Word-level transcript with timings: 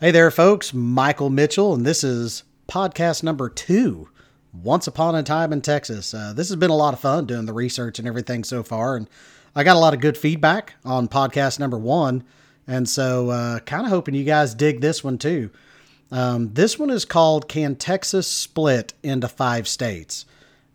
Hey 0.00 0.10
there, 0.10 0.32
folks. 0.32 0.74
Michael 0.74 1.30
Mitchell, 1.30 1.72
and 1.72 1.86
this 1.86 2.02
is 2.02 2.42
podcast 2.66 3.22
number 3.22 3.48
two 3.48 4.08
Once 4.52 4.88
Upon 4.88 5.14
a 5.14 5.22
Time 5.22 5.52
in 5.52 5.60
Texas. 5.60 6.12
Uh, 6.12 6.32
this 6.34 6.48
has 6.48 6.56
been 6.56 6.70
a 6.70 6.76
lot 6.76 6.94
of 6.94 7.00
fun 7.00 7.26
doing 7.26 7.46
the 7.46 7.52
research 7.52 8.00
and 8.00 8.08
everything 8.08 8.42
so 8.42 8.64
far, 8.64 8.96
and 8.96 9.08
I 9.54 9.62
got 9.62 9.76
a 9.76 9.78
lot 9.78 9.94
of 9.94 10.00
good 10.00 10.18
feedback 10.18 10.74
on 10.84 11.06
podcast 11.06 11.60
number 11.60 11.78
one. 11.78 12.24
And 12.66 12.88
so, 12.88 13.30
uh, 13.30 13.60
kind 13.60 13.84
of 13.84 13.90
hoping 13.90 14.16
you 14.16 14.24
guys 14.24 14.52
dig 14.56 14.80
this 14.80 15.04
one 15.04 15.16
too. 15.16 15.50
Um, 16.10 16.52
this 16.54 16.76
one 16.76 16.90
is 16.90 17.04
called 17.04 17.48
Can 17.48 17.76
Texas 17.76 18.26
Split 18.26 18.94
into 19.04 19.28
Five 19.28 19.68
States? 19.68 20.26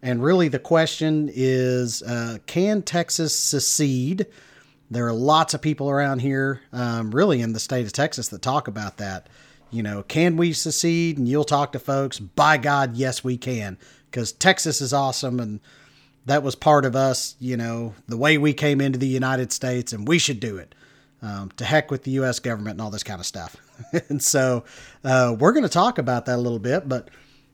And 0.01 0.23
really, 0.23 0.47
the 0.47 0.59
question 0.59 1.29
is 1.33 2.01
uh, 2.03 2.37
Can 2.47 2.83
Texas 2.83 3.37
secede? 3.37 4.27
There 4.91 5.05
are 5.05 5.13
lots 5.13 5.53
of 5.53 5.61
people 5.61 5.89
around 5.89 6.19
here, 6.19 6.61
um, 6.73 7.11
really 7.11 7.41
in 7.41 7.53
the 7.53 7.59
state 7.59 7.85
of 7.85 7.93
Texas, 7.93 8.29
that 8.29 8.41
talk 8.41 8.67
about 8.67 8.97
that. 8.97 9.27
You 9.71 9.83
know, 9.83 10.01
can 10.01 10.35
we 10.35 10.53
secede? 10.53 11.17
And 11.17 11.27
you'll 11.27 11.43
talk 11.43 11.73
to 11.73 11.79
folks. 11.79 12.17
By 12.17 12.57
God, 12.57 12.95
yes, 12.95 13.23
we 13.23 13.37
can, 13.37 13.77
because 14.09 14.31
Texas 14.31 14.81
is 14.81 14.91
awesome, 14.91 15.39
and 15.39 15.59
that 16.25 16.41
was 16.41 16.55
part 16.55 16.85
of 16.85 16.95
us. 16.95 17.35
You 17.39 17.55
know, 17.55 17.93
the 18.07 18.17
way 18.17 18.39
we 18.39 18.53
came 18.53 18.81
into 18.81 18.97
the 18.97 19.07
United 19.07 19.51
States, 19.51 19.93
and 19.93 20.07
we 20.07 20.17
should 20.17 20.39
do 20.39 20.57
it. 20.57 20.73
Um, 21.21 21.51
to 21.57 21.65
heck 21.65 21.91
with 21.91 22.03
the 22.03 22.11
U.S. 22.11 22.39
government 22.39 22.75
and 22.75 22.81
all 22.81 22.91
this 22.91 23.03
kind 23.03 23.19
of 23.19 23.25
stuff. 23.25 23.57
and 24.09 24.23
so, 24.23 24.63
uh, 25.03 25.35
we're 25.37 25.51
going 25.51 25.63
to 25.63 25.69
talk 25.69 25.97
about 25.97 26.25
that 26.27 26.37
a 26.37 26.41
little 26.41 26.59
bit, 26.59 26.87
but 26.87 27.09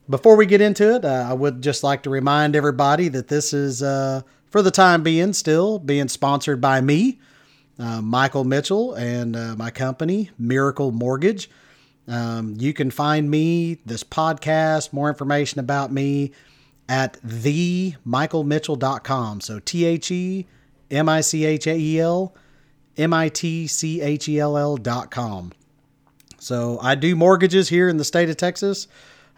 before 0.08 0.36
we 0.36 0.46
get 0.46 0.60
into 0.60 0.94
it, 0.94 1.04
uh, 1.04 1.26
I 1.28 1.32
would 1.32 1.62
just 1.62 1.82
like 1.82 2.04
to 2.04 2.10
remind 2.10 2.54
everybody 2.54 3.08
that 3.08 3.26
this 3.26 3.52
is, 3.52 3.82
uh, 3.82 4.22
for 4.50 4.62
the 4.62 4.70
time 4.70 5.02
being, 5.02 5.32
still 5.32 5.78
being 5.78 6.08
sponsored 6.08 6.60
by 6.60 6.80
me, 6.80 7.18
uh, 7.78 8.00
Michael 8.00 8.44
Mitchell, 8.44 8.94
and 8.94 9.36
uh, 9.36 9.54
my 9.56 9.70
company, 9.70 10.30
Miracle 10.38 10.92
Mortgage. 10.92 11.50
Um, 12.08 12.54
you 12.58 12.72
can 12.72 12.90
find 12.90 13.30
me, 13.30 13.78
this 13.84 14.02
podcast, 14.04 14.92
more 14.92 15.08
information 15.08 15.58
about 15.58 15.92
me 15.92 16.32
at 16.88 17.20
themichaelmitchell.com. 17.22 19.40
So 19.40 19.58
T 19.58 19.84
H 19.84 20.10
E 20.10 20.46
M 20.90 21.08
I 21.08 21.20
C 21.20 21.44
H 21.44 21.66
A 21.66 21.76
E 21.76 22.00
L 22.00 22.34
M 22.96 23.12
I 23.12 23.28
T 23.28 23.66
C 23.66 24.00
H 24.00 24.28
E 24.28 24.38
L 24.38 24.56
L.com. 24.56 25.52
So 26.38 26.78
I 26.80 26.94
do 26.94 27.16
mortgages 27.16 27.68
here 27.68 27.88
in 27.88 27.96
the 27.96 28.04
state 28.04 28.30
of 28.30 28.36
Texas. 28.36 28.86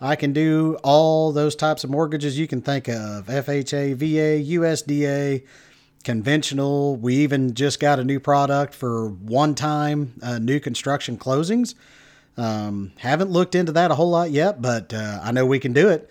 I 0.00 0.14
can 0.14 0.32
do 0.32 0.78
all 0.84 1.32
those 1.32 1.56
types 1.56 1.82
of 1.82 1.90
mortgages 1.90 2.38
you 2.38 2.46
can 2.46 2.62
think 2.62 2.88
of 2.88 3.26
FHA, 3.26 3.94
VA, 3.96 4.56
USDA, 4.56 5.44
conventional. 6.04 6.96
We 6.96 7.16
even 7.16 7.54
just 7.54 7.80
got 7.80 7.98
a 7.98 8.04
new 8.04 8.20
product 8.20 8.74
for 8.74 9.08
one 9.08 9.54
time 9.54 10.14
uh, 10.22 10.38
new 10.38 10.60
construction 10.60 11.18
closings. 11.18 11.74
Um, 12.36 12.92
haven't 12.98 13.30
looked 13.30 13.56
into 13.56 13.72
that 13.72 13.90
a 13.90 13.96
whole 13.96 14.10
lot 14.10 14.30
yet, 14.30 14.62
but 14.62 14.94
uh, 14.94 15.20
I 15.22 15.32
know 15.32 15.44
we 15.44 15.58
can 15.58 15.72
do 15.72 15.88
it. 15.88 16.08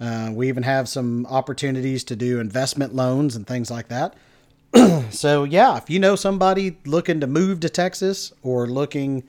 Uh, 0.00 0.30
we 0.32 0.48
even 0.48 0.62
have 0.62 0.88
some 0.88 1.26
opportunities 1.26 2.04
to 2.04 2.16
do 2.16 2.40
investment 2.40 2.94
loans 2.94 3.36
and 3.36 3.46
things 3.46 3.70
like 3.70 3.88
that. 3.88 4.14
so, 5.10 5.44
yeah, 5.44 5.76
if 5.76 5.90
you 5.90 5.98
know 5.98 6.16
somebody 6.16 6.78
looking 6.86 7.20
to 7.20 7.26
move 7.26 7.60
to 7.60 7.68
Texas 7.68 8.32
or 8.42 8.66
looking 8.66 9.24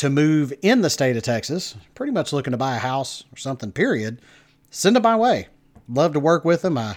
to 0.00 0.08
move 0.08 0.50
in 0.62 0.80
the 0.80 0.88
state 0.88 1.18
of 1.18 1.22
Texas, 1.22 1.76
pretty 1.94 2.10
much 2.10 2.32
looking 2.32 2.52
to 2.52 2.56
buy 2.56 2.74
a 2.76 2.78
house 2.78 3.24
or 3.34 3.36
something, 3.36 3.70
period, 3.70 4.18
send 4.70 4.96
them 4.96 5.02
my 5.02 5.14
way. 5.14 5.48
Love 5.90 6.14
to 6.14 6.20
work 6.20 6.42
with 6.42 6.62
them. 6.62 6.78
I 6.78 6.96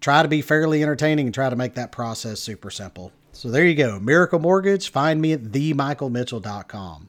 try 0.00 0.22
to 0.22 0.28
be 0.28 0.40
fairly 0.40 0.80
entertaining 0.80 1.26
and 1.26 1.34
try 1.34 1.50
to 1.50 1.56
make 1.56 1.74
that 1.74 1.90
process 1.90 2.38
super 2.38 2.70
simple. 2.70 3.10
So 3.32 3.50
there 3.50 3.64
you 3.64 3.74
go. 3.74 3.98
Miracle 3.98 4.38
Mortgage. 4.38 4.88
Find 4.88 5.20
me 5.20 5.32
at 5.32 5.42
themichaelmitchell.com. 5.42 7.08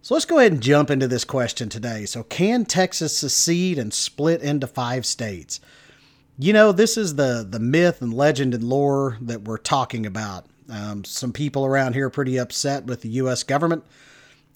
So 0.00 0.14
let's 0.14 0.24
go 0.24 0.38
ahead 0.38 0.52
and 0.52 0.62
jump 0.62 0.90
into 0.90 1.08
this 1.08 1.24
question 1.24 1.68
today. 1.68 2.06
So, 2.06 2.22
can 2.22 2.64
Texas 2.64 3.18
secede 3.18 3.78
and 3.78 3.92
split 3.92 4.40
into 4.40 4.66
five 4.66 5.04
states? 5.04 5.60
You 6.38 6.54
know, 6.54 6.72
this 6.72 6.96
is 6.96 7.16
the 7.16 7.46
the 7.46 7.60
myth 7.60 8.00
and 8.00 8.14
legend 8.14 8.54
and 8.54 8.64
lore 8.64 9.18
that 9.20 9.42
we're 9.42 9.58
talking 9.58 10.06
about. 10.06 10.46
Um, 10.70 11.04
some 11.04 11.32
people 11.32 11.66
around 11.66 11.92
here 11.92 12.06
are 12.06 12.10
pretty 12.10 12.38
upset 12.38 12.86
with 12.86 13.02
the 13.02 13.08
U.S. 13.10 13.42
government 13.42 13.84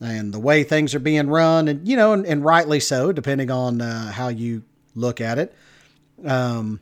and 0.02 0.34
the 0.34 0.38
way 0.40 0.64
things 0.64 0.94
are 0.94 0.98
being 1.00 1.28
run, 1.28 1.68
and 1.68 1.86
you 1.86 1.96
know, 1.96 2.12
and, 2.12 2.26
and 2.26 2.44
rightly 2.44 2.80
so, 2.80 3.12
depending 3.12 3.50
on 3.50 3.80
uh, 3.80 4.10
how 4.10 4.28
you 4.28 4.62
look 4.94 5.20
at 5.20 5.38
it. 5.38 5.54
Um, 6.24 6.80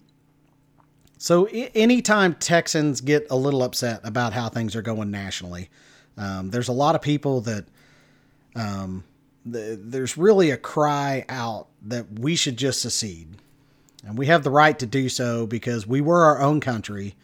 so, 1.19 1.47
I- 1.49 1.71
anytime 1.75 2.35
Texans 2.35 3.01
get 3.01 3.27
a 3.31 3.37
little 3.37 3.63
upset 3.63 4.01
about 4.05 4.33
how 4.33 4.49
things 4.49 4.75
are 4.75 4.83
going 4.83 5.11
nationally, 5.11 5.69
um, 6.17 6.51
there's 6.51 6.69
a 6.69 6.73
lot 6.73 6.95
of 6.95 7.03
people 7.03 7.43
that 7.43 7.67
um, 8.57 9.05
th- 9.51 9.79
there's 9.83 10.17
really 10.17 10.51
a 10.51 10.57
cry 10.57 11.25
out 11.29 11.69
that 11.83 12.19
we 12.19 12.37
should 12.37 12.57
just 12.57 12.81
secede, 12.81 13.29
and 14.07 14.17
we 14.17 14.27
have 14.27 14.45
the 14.45 14.51
right 14.51 14.79
to 14.79 14.87
do 14.87 15.09
so 15.11 15.47
because 15.47 15.87
we 15.87 16.01
were 16.01 16.25
our 16.25 16.41
own 16.41 16.61
country, 16.61 17.15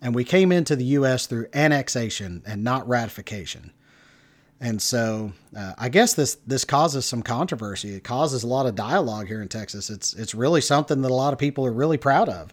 and 0.00 0.14
we 0.14 0.22
came 0.22 0.52
into 0.52 0.76
the 0.76 0.84
U.S. 0.84 1.26
through 1.26 1.48
annexation 1.52 2.42
and 2.46 2.62
not 2.62 2.86
ratification. 2.88 3.72
And 4.60 4.82
so 4.82 5.32
uh, 5.56 5.74
I 5.78 5.88
guess 5.88 6.14
this 6.14 6.36
this 6.46 6.64
causes 6.64 7.06
some 7.06 7.22
controversy. 7.22 7.94
It 7.94 8.04
causes 8.04 8.42
a 8.42 8.48
lot 8.48 8.66
of 8.66 8.74
dialogue 8.74 9.28
here 9.28 9.40
in 9.40 9.48
Texas. 9.48 9.88
It's 9.88 10.14
it's 10.14 10.34
really 10.34 10.60
something 10.60 11.02
that 11.02 11.10
a 11.10 11.14
lot 11.14 11.32
of 11.32 11.38
people 11.38 11.64
are 11.64 11.72
really 11.72 11.98
proud 11.98 12.28
of. 12.28 12.52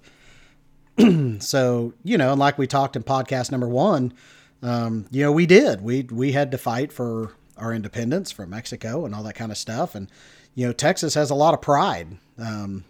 so 1.41 1.93
you 2.03 2.17
know, 2.17 2.33
like 2.35 2.57
we 2.57 2.67
talked 2.67 2.95
in 2.95 3.03
podcast 3.03 3.51
number 3.51 3.67
one, 3.67 4.13
um, 4.61 5.07
you 5.09 5.23
know, 5.23 5.31
we 5.31 5.47
did 5.47 5.81
we 5.81 6.03
we 6.03 6.31
had 6.31 6.51
to 6.51 6.57
fight 6.59 6.91
for 6.91 7.33
our 7.57 7.73
independence 7.73 8.31
from 8.31 8.51
Mexico 8.51 9.05
and 9.05 9.15
all 9.15 9.23
that 9.23 9.35
kind 9.35 9.51
of 9.51 9.57
stuff. 9.57 9.95
And 9.95 10.09
you 10.53 10.67
know, 10.67 10.73
Texas 10.73 11.15
has 11.15 11.31
a 11.31 11.35
lot 11.35 11.53
of 11.53 11.61
pride 11.61 12.17
um, 12.37 12.83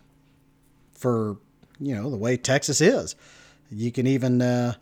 for 0.92 1.38
you 1.80 1.96
know 1.96 2.10
the 2.10 2.18
way 2.18 2.36
Texas 2.36 2.82
is. 2.82 3.16
You 3.72 3.92
can 3.92 4.08
even 4.08 4.42
uh, 4.42 4.74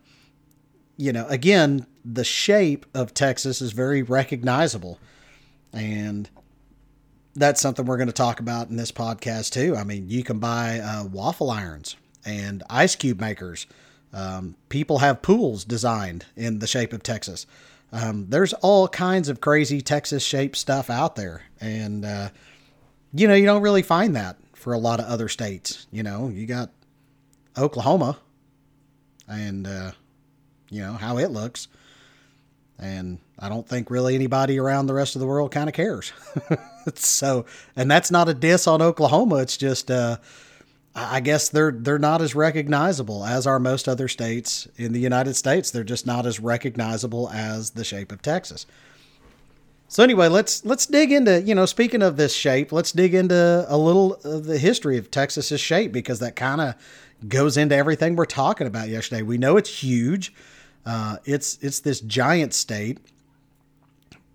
you 0.97 1.11
know 1.11 1.25
again 1.27 1.85
the 2.05 2.23
shape 2.23 2.85
of 2.93 3.13
Texas 3.13 3.61
is 3.61 3.71
very 3.71 4.01
recognizable. 4.01 4.99
And 5.71 6.29
that's 7.35 7.61
something 7.61 7.85
we're 7.85 7.97
going 7.97 8.07
to 8.07 8.13
talk 8.13 8.39
about 8.39 8.69
in 8.69 8.75
this 8.75 8.91
podcast 8.91 9.51
too. 9.51 9.75
I 9.75 9.83
mean, 9.83 10.09
you 10.09 10.23
can 10.23 10.39
buy 10.39 10.79
uh, 10.79 11.05
waffle 11.05 11.49
irons 11.49 11.95
and 12.25 12.63
ice 12.69 12.95
cube 12.95 13.19
makers. 13.19 13.65
Um, 14.11 14.55
people 14.69 14.99
have 14.99 15.21
pools 15.21 15.65
designed 15.65 16.25
in 16.35 16.59
the 16.59 16.67
shape 16.67 16.93
of 16.93 17.01
Texas. 17.01 17.47
Um, 17.91 18.27
there's 18.29 18.53
all 18.53 18.87
kinds 18.87 19.29
of 19.29 19.41
crazy 19.41 19.81
Texas 19.81 20.23
shaped 20.23 20.57
stuff 20.57 20.89
out 20.89 21.15
there. 21.15 21.43
And, 21.59 22.05
uh, 22.05 22.29
you 23.13 23.27
know, 23.27 23.35
you 23.35 23.45
don't 23.45 23.61
really 23.61 23.81
find 23.81 24.15
that 24.15 24.37
for 24.53 24.73
a 24.73 24.77
lot 24.77 24.99
of 24.99 25.05
other 25.05 25.29
states. 25.29 25.87
You 25.91 26.03
know, 26.03 26.27
you 26.29 26.45
got 26.45 26.71
Oklahoma 27.57 28.17
and, 29.27 29.65
uh, 29.65 29.91
you 30.73 30.81
know, 30.81 30.93
how 30.93 31.17
it 31.17 31.31
looks. 31.31 31.67
And 32.79 33.19
I 33.37 33.49
don't 33.49 33.67
think 33.67 33.91
really 33.91 34.15
anybody 34.15 34.59
around 34.59 34.87
the 34.87 34.93
rest 34.93 35.15
of 35.15 35.19
the 35.19 35.27
world 35.27 35.51
kind 35.51 35.69
of 35.69 35.75
cares. 35.75 36.11
so, 36.95 37.45
and 37.75 37.89
that's 37.89 38.09
not 38.09 38.27
a 38.27 38.33
diss 38.33 38.67
on 38.67 38.81
Oklahoma. 38.81 39.37
It's 39.37 39.55
just, 39.55 39.91
uh, 39.91 40.17
I 40.95 41.21
guess 41.21 41.49
they're 41.49 41.71
they're 41.71 41.97
not 41.97 42.21
as 42.21 42.35
recognizable 42.35 43.25
as 43.25 43.47
are 43.47 43.59
most 43.59 43.87
other 43.87 44.07
states 44.07 44.67
in 44.75 44.93
the 44.93 44.99
United 44.99 45.35
States. 45.35 45.71
They're 45.71 45.83
just 45.83 46.05
not 46.05 46.27
as 46.27 46.39
recognizable 46.39 47.29
as 47.31 47.71
the 47.71 47.83
shape 47.83 48.11
of 48.11 48.21
Texas. 48.21 48.67
So 49.87 50.03
anyway, 50.03 50.27
let's 50.27 50.63
let's 50.65 50.85
dig 50.85 51.11
into 51.11 51.41
you 51.41 51.55
know 51.55 51.65
speaking 51.65 52.03
of 52.03 52.17
this 52.17 52.35
shape, 52.35 52.71
let's 52.71 52.91
dig 52.91 53.15
into 53.15 53.65
a 53.67 53.77
little 53.77 54.15
of 54.23 54.45
the 54.45 54.59
history 54.59 54.99
of 54.99 55.09
Texas's 55.09 55.59
shape 55.59 55.91
because 55.91 56.19
that 56.19 56.35
kind 56.35 56.61
of 56.61 56.75
goes 57.27 57.57
into 57.57 57.75
everything 57.75 58.15
we're 58.15 58.25
talking 58.25 58.67
about 58.67 58.89
yesterday. 58.89 59.23
We 59.23 59.39
know 59.39 59.57
it's 59.57 59.83
huge. 59.83 60.33
Uh, 60.85 61.17
it's 61.25 61.57
it's 61.61 61.79
this 61.79 62.01
giant 62.01 62.53
state, 62.53 62.99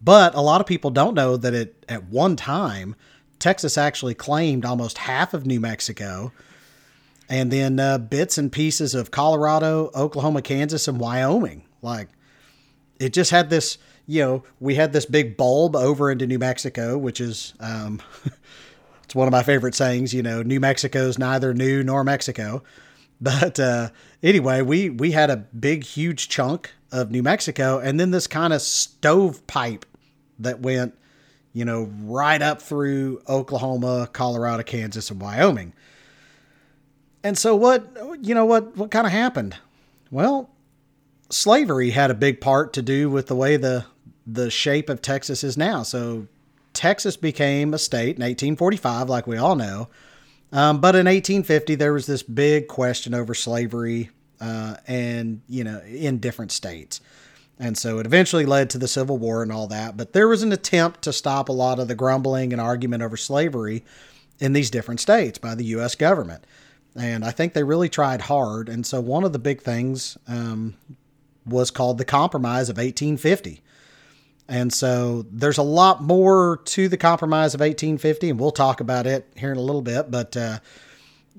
but 0.02 0.34
a 0.34 0.40
lot 0.40 0.60
of 0.60 0.66
people 0.66 0.90
don't 0.90 1.14
know 1.14 1.36
that 1.36 1.54
it 1.54 1.84
at 1.88 2.04
one 2.04 2.36
time 2.36 2.96
Texas 3.38 3.78
actually 3.78 4.14
claimed 4.14 4.64
almost 4.64 4.98
half 4.98 5.34
of 5.34 5.46
New 5.46 5.60
Mexico, 5.60 6.32
and 7.28 7.50
then 7.50 7.78
uh, 7.78 7.98
bits 7.98 8.38
and 8.38 8.50
pieces 8.50 8.94
of 8.94 9.10
Colorado, 9.10 9.90
Oklahoma, 9.94 10.42
Kansas, 10.42 10.88
and 10.88 10.98
Wyoming. 10.98 11.64
Like 11.82 12.08
it 12.98 13.12
just 13.12 13.30
had 13.30 13.50
this. 13.50 13.78
You 14.06 14.22
know, 14.22 14.44
we 14.58 14.74
had 14.74 14.94
this 14.94 15.04
big 15.04 15.36
bulb 15.36 15.76
over 15.76 16.10
into 16.10 16.26
New 16.26 16.38
Mexico, 16.38 16.96
which 16.96 17.20
is 17.20 17.52
um, 17.60 18.00
it's 19.04 19.14
one 19.14 19.28
of 19.28 19.32
my 19.32 19.42
favorite 19.42 19.74
sayings. 19.74 20.14
You 20.14 20.22
know, 20.22 20.42
New 20.42 20.60
Mexico's 20.60 21.18
neither 21.18 21.52
new 21.52 21.82
nor 21.82 22.04
Mexico. 22.04 22.62
But 23.20 23.58
uh, 23.58 23.88
anyway, 24.22 24.62
we 24.62 24.90
we 24.90 25.12
had 25.12 25.30
a 25.30 25.36
big, 25.36 25.84
huge 25.84 26.28
chunk 26.28 26.72
of 26.90 27.10
New 27.10 27.22
Mexico, 27.22 27.78
and 27.78 27.98
then 27.98 28.10
this 28.10 28.26
kind 28.26 28.52
of 28.52 28.62
stovepipe 28.62 29.84
that 30.38 30.60
went, 30.60 30.94
you 31.52 31.64
know, 31.64 31.90
right 32.02 32.40
up 32.40 32.62
through 32.62 33.20
Oklahoma, 33.28 34.08
Colorado, 34.12 34.62
Kansas, 34.62 35.10
and 35.10 35.20
Wyoming. 35.20 35.72
And 37.22 37.36
so, 37.36 37.56
what 37.56 37.86
you 38.22 38.34
know, 38.34 38.44
what 38.44 38.76
what 38.76 38.90
kind 38.90 39.06
of 39.06 39.12
happened? 39.12 39.56
Well, 40.10 40.50
slavery 41.30 41.90
had 41.90 42.10
a 42.10 42.14
big 42.14 42.40
part 42.40 42.72
to 42.74 42.82
do 42.82 43.10
with 43.10 43.26
the 43.26 43.36
way 43.36 43.56
the 43.56 43.84
the 44.26 44.50
shape 44.50 44.88
of 44.88 45.00
Texas 45.00 45.42
is 45.42 45.56
now. 45.56 45.82
So 45.82 46.26
Texas 46.74 47.16
became 47.16 47.72
a 47.72 47.78
state 47.78 48.16
in 48.16 48.22
1845, 48.22 49.08
like 49.08 49.26
we 49.26 49.36
all 49.36 49.56
know. 49.56 49.88
Um, 50.52 50.80
but 50.80 50.94
in 50.94 51.06
1850, 51.06 51.74
there 51.74 51.92
was 51.92 52.06
this 52.06 52.22
big 52.22 52.68
question 52.68 53.14
over 53.14 53.34
slavery, 53.34 54.10
uh, 54.40 54.76
and 54.86 55.42
you 55.48 55.64
know, 55.64 55.80
in 55.80 56.18
different 56.18 56.52
states, 56.52 57.00
and 57.58 57.76
so 57.76 57.98
it 57.98 58.06
eventually 58.06 58.46
led 58.46 58.70
to 58.70 58.78
the 58.78 58.88
Civil 58.88 59.18
War 59.18 59.42
and 59.42 59.52
all 59.52 59.66
that. 59.66 59.96
But 59.96 60.12
there 60.12 60.28
was 60.28 60.42
an 60.42 60.52
attempt 60.52 61.02
to 61.02 61.12
stop 61.12 61.48
a 61.48 61.52
lot 61.52 61.78
of 61.78 61.88
the 61.88 61.94
grumbling 61.94 62.52
and 62.52 62.62
argument 62.62 63.02
over 63.02 63.16
slavery 63.16 63.84
in 64.38 64.52
these 64.52 64.70
different 64.70 65.00
states 65.00 65.38
by 65.38 65.54
the 65.54 65.64
U.S. 65.64 65.94
government, 65.94 66.44
and 66.96 67.24
I 67.24 67.30
think 67.30 67.52
they 67.52 67.64
really 67.64 67.90
tried 67.90 68.22
hard. 68.22 68.70
And 68.70 68.86
so 68.86 69.00
one 69.00 69.24
of 69.24 69.34
the 69.34 69.38
big 69.38 69.60
things 69.60 70.16
um, 70.26 70.76
was 71.44 71.70
called 71.70 71.98
the 71.98 72.04
Compromise 72.04 72.70
of 72.70 72.76
1850. 72.76 73.62
And 74.48 74.72
so 74.72 75.26
there's 75.30 75.58
a 75.58 75.62
lot 75.62 76.02
more 76.02 76.60
to 76.64 76.88
the 76.88 76.96
Compromise 76.96 77.54
of 77.54 77.60
1850, 77.60 78.30
and 78.30 78.40
we'll 78.40 78.50
talk 78.50 78.80
about 78.80 79.06
it 79.06 79.30
here 79.36 79.52
in 79.52 79.58
a 79.58 79.62
little 79.62 79.82
bit. 79.82 80.10
But, 80.10 80.36
uh, 80.36 80.60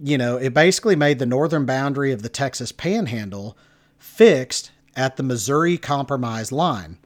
you 0.01 0.17
know, 0.17 0.38
it 0.38 0.53
basically 0.53 0.95
made 0.95 1.17
the 1.17 1.25
northern 1.25 1.65
boundary 1.65 2.11
of 2.11 2.21
the 2.21 2.29
Texas 2.29 2.71
panhandle 2.71 3.57
fixed 3.97 4.69
at 4.95 5.17
the 5.17 5.23
Missouri 5.23 5.77
Compromise 5.77 6.51
line. 6.51 6.97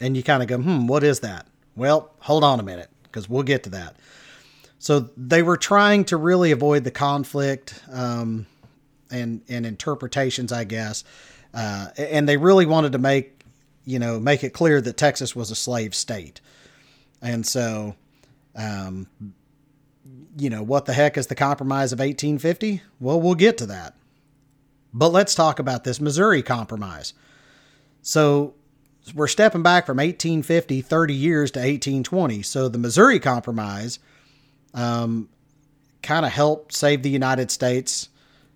And 0.00 0.16
you 0.16 0.22
kind 0.22 0.42
of 0.42 0.48
go, 0.48 0.56
hmm, 0.56 0.86
what 0.86 1.04
is 1.04 1.20
that? 1.20 1.46
Well, 1.74 2.12
hold 2.20 2.42
on 2.42 2.58
a 2.58 2.62
minute, 2.62 2.88
because 3.02 3.28
we'll 3.28 3.42
get 3.42 3.62
to 3.64 3.70
that. 3.70 3.96
So 4.78 5.10
they 5.16 5.42
were 5.42 5.56
trying 5.58 6.06
to 6.06 6.16
really 6.16 6.50
avoid 6.50 6.84
the 6.84 6.90
conflict 6.90 7.82
um, 7.92 8.46
and, 9.10 9.42
and 9.48 9.66
interpretations, 9.66 10.50
I 10.52 10.64
guess. 10.64 11.04
Uh, 11.52 11.88
and 11.98 12.28
they 12.28 12.36
really 12.36 12.66
wanted 12.66 12.92
to 12.92 12.98
make 12.98 13.35
you 13.86 13.98
know, 13.98 14.20
make 14.20 14.44
it 14.44 14.50
clear 14.52 14.80
that 14.82 14.96
Texas 14.98 15.34
was 15.34 15.50
a 15.50 15.54
slave 15.54 15.94
state. 15.94 16.40
And 17.22 17.46
so, 17.46 17.94
um, 18.54 19.06
you 20.36 20.50
know, 20.50 20.62
what 20.62 20.84
the 20.84 20.92
heck 20.92 21.16
is 21.16 21.28
the 21.28 21.34
Compromise 21.34 21.92
of 21.92 22.00
1850? 22.00 22.82
Well, 23.00 23.20
we'll 23.20 23.34
get 23.34 23.56
to 23.58 23.66
that. 23.66 23.94
But 24.92 25.10
let's 25.10 25.34
talk 25.34 25.58
about 25.58 25.84
this 25.84 26.00
Missouri 26.00 26.42
Compromise. 26.42 27.14
So 28.02 28.54
we're 29.14 29.28
stepping 29.28 29.62
back 29.62 29.86
from 29.86 29.98
1850, 29.98 30.80
30 30.80 31.14
years 31.14 31.50
to 31.52 31.60
1820. 31.60 32.42
So 32.42 32.68
the 32.68 32.78
Missouri 32.78 33.20
Compromise 33.20 33.98
um, 34.74 35.28
kind 36.02 36.26
of 36.26 36.32
helped 36.32 36.74
save 36.74 37.02
the 37.02 37.10
United 37.10 37.50
States 37.50 38.08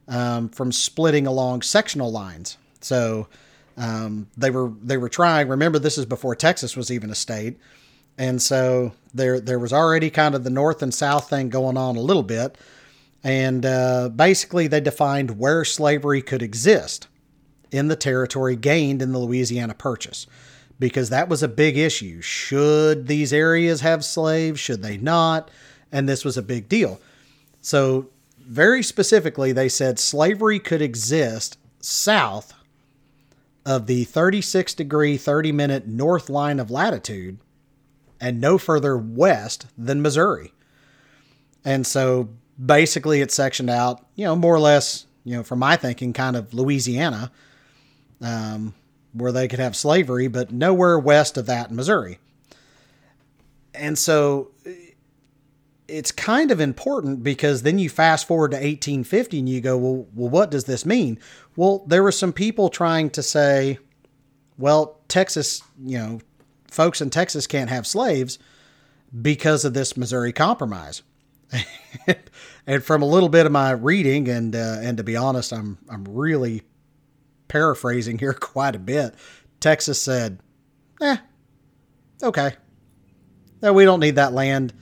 um, 0.08 0.48
from 0.48 0.72
splitting 0.72 1.26
along 1.26 1.62
sectional 1.62 2.10
lines. 2.10 2.56
So 2.80 3.28
um, 3.80 4.28
they 4.36 4.50
were 4.50 4.70
they 4.82 4.98
were 4.98 5.08
trying. 5.08 5.48
Remember, 5.48 5.78
this 5.78 5.96
is 5.96 6.04
before 6.04 6.36
Texas 6.36 6.76
was 6.76 6.90
even 6.90 7.10
a 7.10 7.14
state, 7.14 7.58
and 8.18 8.40
so 8.40 8.92
there 9.14 9.40
there 9.40 9.58
was 9.58 9.72
already 9.72 10.10
kind 10.10 10.34
of 10.34 10.44
the 10.44 10.50
north 10.50 10.82
and 10.82 10.92
south 10.92 11.30
thing 11.30 11.48
going 11.48 11.78
on 11.78 11.96
a 11.96 12.00
little 12.00 12.22
bit, 12.22 12.58
and 13.24 13.64
uh, 13.64 14.10
basically 14.10 14.66
they 14.66 14.80
defined 14.80 15.38
where 15.38 15.64
slavery 15.64 16.20
could 16.20 16.42
exist 16.42 17.08
in 17.70 17.88
the 17.88 17.96
territory 17.96 18.54
gained 18.54 19.00
in 19.00 19.12
the 19.12 19.18
Louisiana 19.18 19.72
Purchase, 19.72 20.26
because 20.78 21.08
that 21.08 21.30
was 21.30 21.42
a 21.42 21.48
big 21.48 21.78
issue. 21.78 22.20
Should 22.20 23.06
these 23.06 23.32
areas 23.32 23.80
have 23.80 24.04
slaves? 24.04 24.60
Should 24.60 24.82
they 24.82 24.98
not? 24.98 25.50
And 25.90 26.06
this 26.06 26.22
was 26.22 26.36
a 26.36 26.42
big 26.42 26.68
deal. 26.68 27.00
So 27.62 28.10
very 28.40 28.82
specifically, 28.82 29.52
they 29.52 29.70
said 29.70 29.98
slavery 29.98 30.58
could 30.58 30.82
exist 30.82 31.56
south 31.80 32.52
of 33.64 33.86
the 33.86 34.04
36 34.04 34.74
degree 34.74 35.16
30 35.16 35.52
minute 35.52 35.86
north 35.86 36.30
line 36.30 36.58
of 36.58 36.70
latitude 36.70 37.38
and 38.20 38.40
no 38.40 38.58
further 38.58 38.96
west 38.96 39.66
than 39.76 40.02
Missouri. 40.02 40.52
And 41.64 41.86
so 41.86 42.28
basically 42.64 43.20
it's 43.20 43.34
sectioned 43.34 43.70
out, 43.70 44.04
you 44.14 44.24
know, 44.24 44.36
more 44.36 44.54
or 44.54 44.60
less, 44.60 45.06
you 45.24 45.36
know, 45.36 45.42
from 45.42 45.58
my 45.58 45.76
thinking, 45.76 46.12
kind 46.12 46.36
of 46.36 46.52
Louisiana, 46.52 47.30
um, 48.20 48.74
where 49.12 49.32
they 49.32 49.48
could 49.48 49.58
have 49.58 49.76
slavery, 49.76 50.28
but 50.28 50.52
nowhere 50.52 50.98
west 50.98 51.36
of 51.36 51.46
that 51.46 51.70
in 51.70 51.76
Missouri. 51.76 52.18
And 53.74 53.98
so 53.98 54.50
it's 55.90 56.12
kind 56.12 56.50
of 56.50 56.60
important 56.60 57.22
because 57.22 57.62
then 57.62 57.78
you 57.78 57.88
fast 57.88 58.26
forward 58.26 58.52
to 58.52 58.56
1850 58.56 59.38
and 59.40 59.48
you 59.48 59.60
go, 59.60 59.76
well, 59.76 60.06
well, 60.14 60.28
what 60.28 60.50
does 60.50 60.64
this 60.64 60.86
mean? 60.86 61.18
Well, 61.56 61.84
there 61.86 62.02
were 62.02 62.12
some 62.12 62.32
people 62.32 62.68
trying 62.68 63.10
to 63.10 63.22
say, 63.22 63.78
well, 64.56 65.00
Texas, 65.08 65.62
you 65.82 65.98
know, 65.98 66.20
folks 66.70 67.00
in 67.00 67.10
Texas 67.10 67.46
can't 67.46 67.70
have 67.70 67.86
slaves 67.86 68.38
because 69.20 69.64
of 69.64 69.74
this 69.74 69.96
Missouri 69.96 70.32
Compromise. 70.32 71.02
and 72.66 72.84
from 72.84 73.02
a 73.02 73.06
little 73.06 73.28
bit 73.28 73.46
of 73.46 73.52
my 73.52 73.72
reading, 73.72 74.28
and 74.28 74.54
uh, 74.54 74.76
and 74.80 74.96
to 74.98 75.02
be 75.02 75.16
honest, 75.16 75.52
I'm 75.52 75.78
I'm 75.90 76.04
really 76.04 76.62
paraphrasing 77.48 78.18
here 78.18 78.32
quite 78.40 78.76
a 78.76 78.78
bit. 78.78 79.16
Texas 79.58 80.00
said, 80.00 80.38
"Eh, 81.00 81.16
okay, 82.22 82.52
no, 83.62 83.72
we 83.72 83.84
don't 83.84 83.98
need 83.98 84.14
that 84.14 84.32
land." 84.32 84.72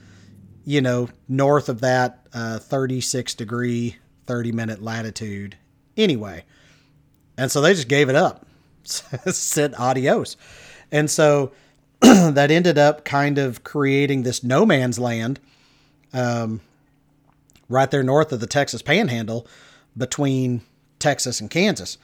You 0.69 0.81
know, 0.81 1.09
north 1.27 1.67
of 1.67 1.81
that 1.81 2.27
uh, 2.31 2.59
36 2.59 3.33
degree, 3.33 3.95
30 4.27 4.51
minute 4.51 4.83
latitude 4.83 5.57
anyway. 5.97 6.43
And 7.39 7.51
so 7.51 7.59
they 7.59 7.73
just 7.73 7.87
gave 7.87 8.07
it 8.07 8.15
up, 8.15 8.45
said 8.83 9.73
adios. 9.73 10.37
And 10.91 11.09
so 11.09 11.53
that 12.01 12.51
ended 12.51 12.77
up 12.77 13.03
kind 13.03 13.39
of 13.39 13.63
creating 13.63 14.21
this 14.21 14.43
no 14.43 14.63
man's 14.63 14.99
land 14.99 15.39
um, 16.13 16.61
right 17.67 17.89
there 17.89 18.03
north 18.03 18.31
of 18.31 18.39
the 18.39 18.45
Texas 18.45 18.83
panhandle 18.83 19.47
between 19.97 20.61
Texas 20.99 21.41
and 21.41 21.49
Kansas. 21.49 21.97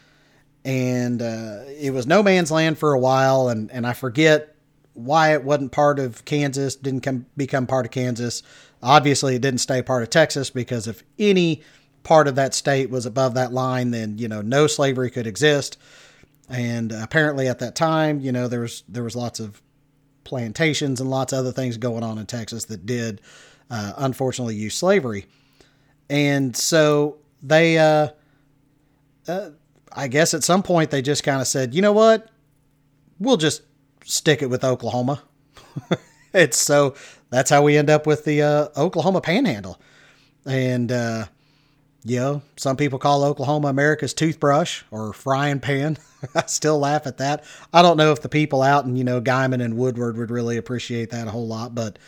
And 0.63 1.21
uh, 1.21 1.65
it 1.67 1.93
was 1.93 2.07
no 2.07 2.23
man's 2.23 2.49
land 2.49 2.79
for 2.79 2.93
a 2.93 2.99
while. 2.99 3.47
And, 3.47 3.69
and 3.69 3.85
I 3.85 3.93
forget 3.93 4.54
why 4.95 5.33
it 5.33 5.43
wasn't 5.43 5.71
part 5.71 5.99
of 5.99 6.25
Kansas, 6.25 6.75
didn't 6.75 7.01
come, 7.01 7.27
become 7.37 7.67
part 7.67 7.85
of 7.85 7.91
Kansas. 7.91 8.41
Obviously, 8.81 9.35
it 9.35 9.41
didn't 9.41 9.59
stay 9.59 9.81
part 9.81 10.01
of 10.01 10.09
Texas 10.09 10.49
because 10.49 10.87
if 10.87 11.03
any 11.19 11.61
part 12.03 12.27
of 12.27 12.35
that 12.35 12.53
state 12.53 12.89
was 12.89 13.05
above 13.05 13.33
that 13.35 13.53
line, 13.53 13.91
then 13.91 14.17
you 14.17 14.27
know 14.27 14.41
no 14.41 14.67
slavery 14.67 15.11
could 15.11 15.27
exist. 15.27 15.77
And 16.49 16.91
apparently, 16.91 17.47
at 17.47 17.59
that 17.59 17.75
time, 17.75 18.21
you 18.21 18.31
know 18.31 18.47
there 18.47 18.61
was 18.61 18.83
there 18.87 19.03
was 19.03 19.15
lots 19.15 19.39
of 19.39 19.61
plantations 20.23 20.99
and 20.99 21.09
lots 21.09 21.33
of 21.33 21.39
other 21.39 21.51
things 21.51 21.77
going 21.77 22.03
on 22.03 22.17
in 22.17 22.25
Texas 22.25 22.65
that 22.65 22.85
did 22.85 23.21
uh, 23.69 23.93
unfortunately 23.97 24.55
use 24.55 24.75
slavery. 24.75 25.25
And 26.09 26.55
so 26.55 27.17
they, 27.41 27.77
uh, 27.77 28.09
uh, 29.27 29.49
I 29.91 30.07
guess, 30.07 30.33
at 30.33 30.43
some 30.43 30.63
point 30.63 30.91
they 30.91 31.01
just 31.01 31.23
kind 31.23 31.41
of 31.41 31.47
said, 31.47 31.73
you 31.73 31.81
know 31.81 31.93
what, 31.93 32.29
we'll 33.19 33.37
just 33.37 33.61
stick 34.05 34.41
it 34.41 34.49
with 34.49 34.63
Oklahoma. 34.63 35.21
it's 36.33 36.57
so 36.57 36.95
that's 37.29 37.49
how 37.49 37.61
we 37.63 37.75
end 37.75 37.89
up 37.89 38.07
with 38.07 38.23
the 38.23 38.41
uh, 38.41 38.67
Oklahoma 38.77 39.19
Panhandle, 39.19 39.79
and 40.45 40.91
uh, 40.91 41.25
you 42.03 42.19
know 42.19 42.41
some 42.55 42.77
people 42.77 42.99
call 42.99 43.23
Oklahoma 43.23 43.67
America's 43.67 44.13
toothbrush 44.13 44.83
or 44.91 45.11
frying 45.11 45.59
pan. 45.59 45.97
I 46.35 46.43
still 46.45 46.79
laugh 46.79 47.07
at 47.07 47.17
that. 47.17 47.43
I 47.73 47.81
don't 47.81 47.97
know 47.97 48.11
if 48.11 48.21
the 48.21 48.29
people 48.29 48.61
out 48.61 48.85
in 48.85 48.95
you 48.95 49.03
know 49.03 49.19
Guymon 49.19 49.63
and 49.63 49.77
Woodward 49.77 50.17
would 50.17 50.31
really 50.31 50.57
appreciate 50.57 51.09
that 51.09 51.27
a 51.27 51.31
whole 51.31 51.47
lot, 51.47 51.75
but 51.75 51.99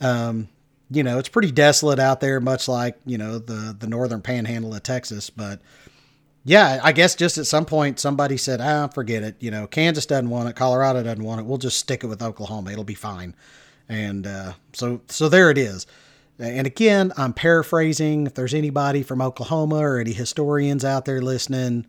um, 0.00 0.48
you 0.90 1.02
know 1.02 1.18
it's 1.18 1.28
pretty 1.28 1.52
desolate 1.52 1.98
out 1.98 2.20
there, 2.20 2.40
much 2.40 2.68
like 2.68 2.98
you 3.06 3.16
know 3.16 3.38
the 3.38 3.74
the 3.78 3.86
northern 3.86 4.20
Panhandle 4.20 4.74
of 4.74 4.82
Texas, 4.82 5.30
but 5.30 5.60
yeah, 6.44 6.80
I 6.82 6.92
guess 6.92 7.14
just 7.14 7.38
at 7.38 7.46
some 7.46 7.64
point 7.64 8.00
somebody 8.00 8.36
said, 8.36 8.60
ah, 8.60 8.88
forget 8.88 9.22
it. 9.22 9.36
You 9.40 9.50
know, 9.50 9.66
Kansas 9.66 10.06
doesn't 10.06 10.30
want 10.30 10.48
it, 10.48 10.56
Colorado 10.56 11.02
doesn't 11.02 11.24
want 11.24 11.40
it. 11.40 11.46
We'll 11.46 11.58
just 11.58 11.78
stick 11.78 12.04
it 12.04 12.06
with 12.06 12.22
Oklahoma. 12.22 12.72
It'll 12.72 12.84
be 12.84 12.94
fine. 12.94 13.34
And 13.88 14.26
uh, 14.26 14.52
so, 14.72 15.00
so 15.08 15.28
there 15.28 15.50
it 15.50 15.58
is. 15.58 15.86
And 16.38 16.66
again, 16.66 17.12
I'm 17.18 17.34
paraphrasing. 17.34 18.26
If 18.26 18.34
there's 18.34 18.54
anybody 18.54 19.02
from 19.02 19.20
Oklahoma 19.20 19.76
or 19.76 19.98
any 19.98 20.12
historians 20.12 20.84
out 20.84 21.04
there 21.04 21.20
listening, 21.20 21.86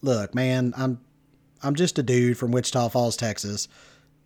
look, 0.00 0.34
man, 0.34 0.72
I'm 0.76 1.00
I'm 1.62 1.74
just 1.74 1.98
a 1.98 2.02
dude 2.02 2.38
from 2.38 2.52
Wichita 2.52 2.88
Falls, 2.88 3.16
Texas, 3.18 3.68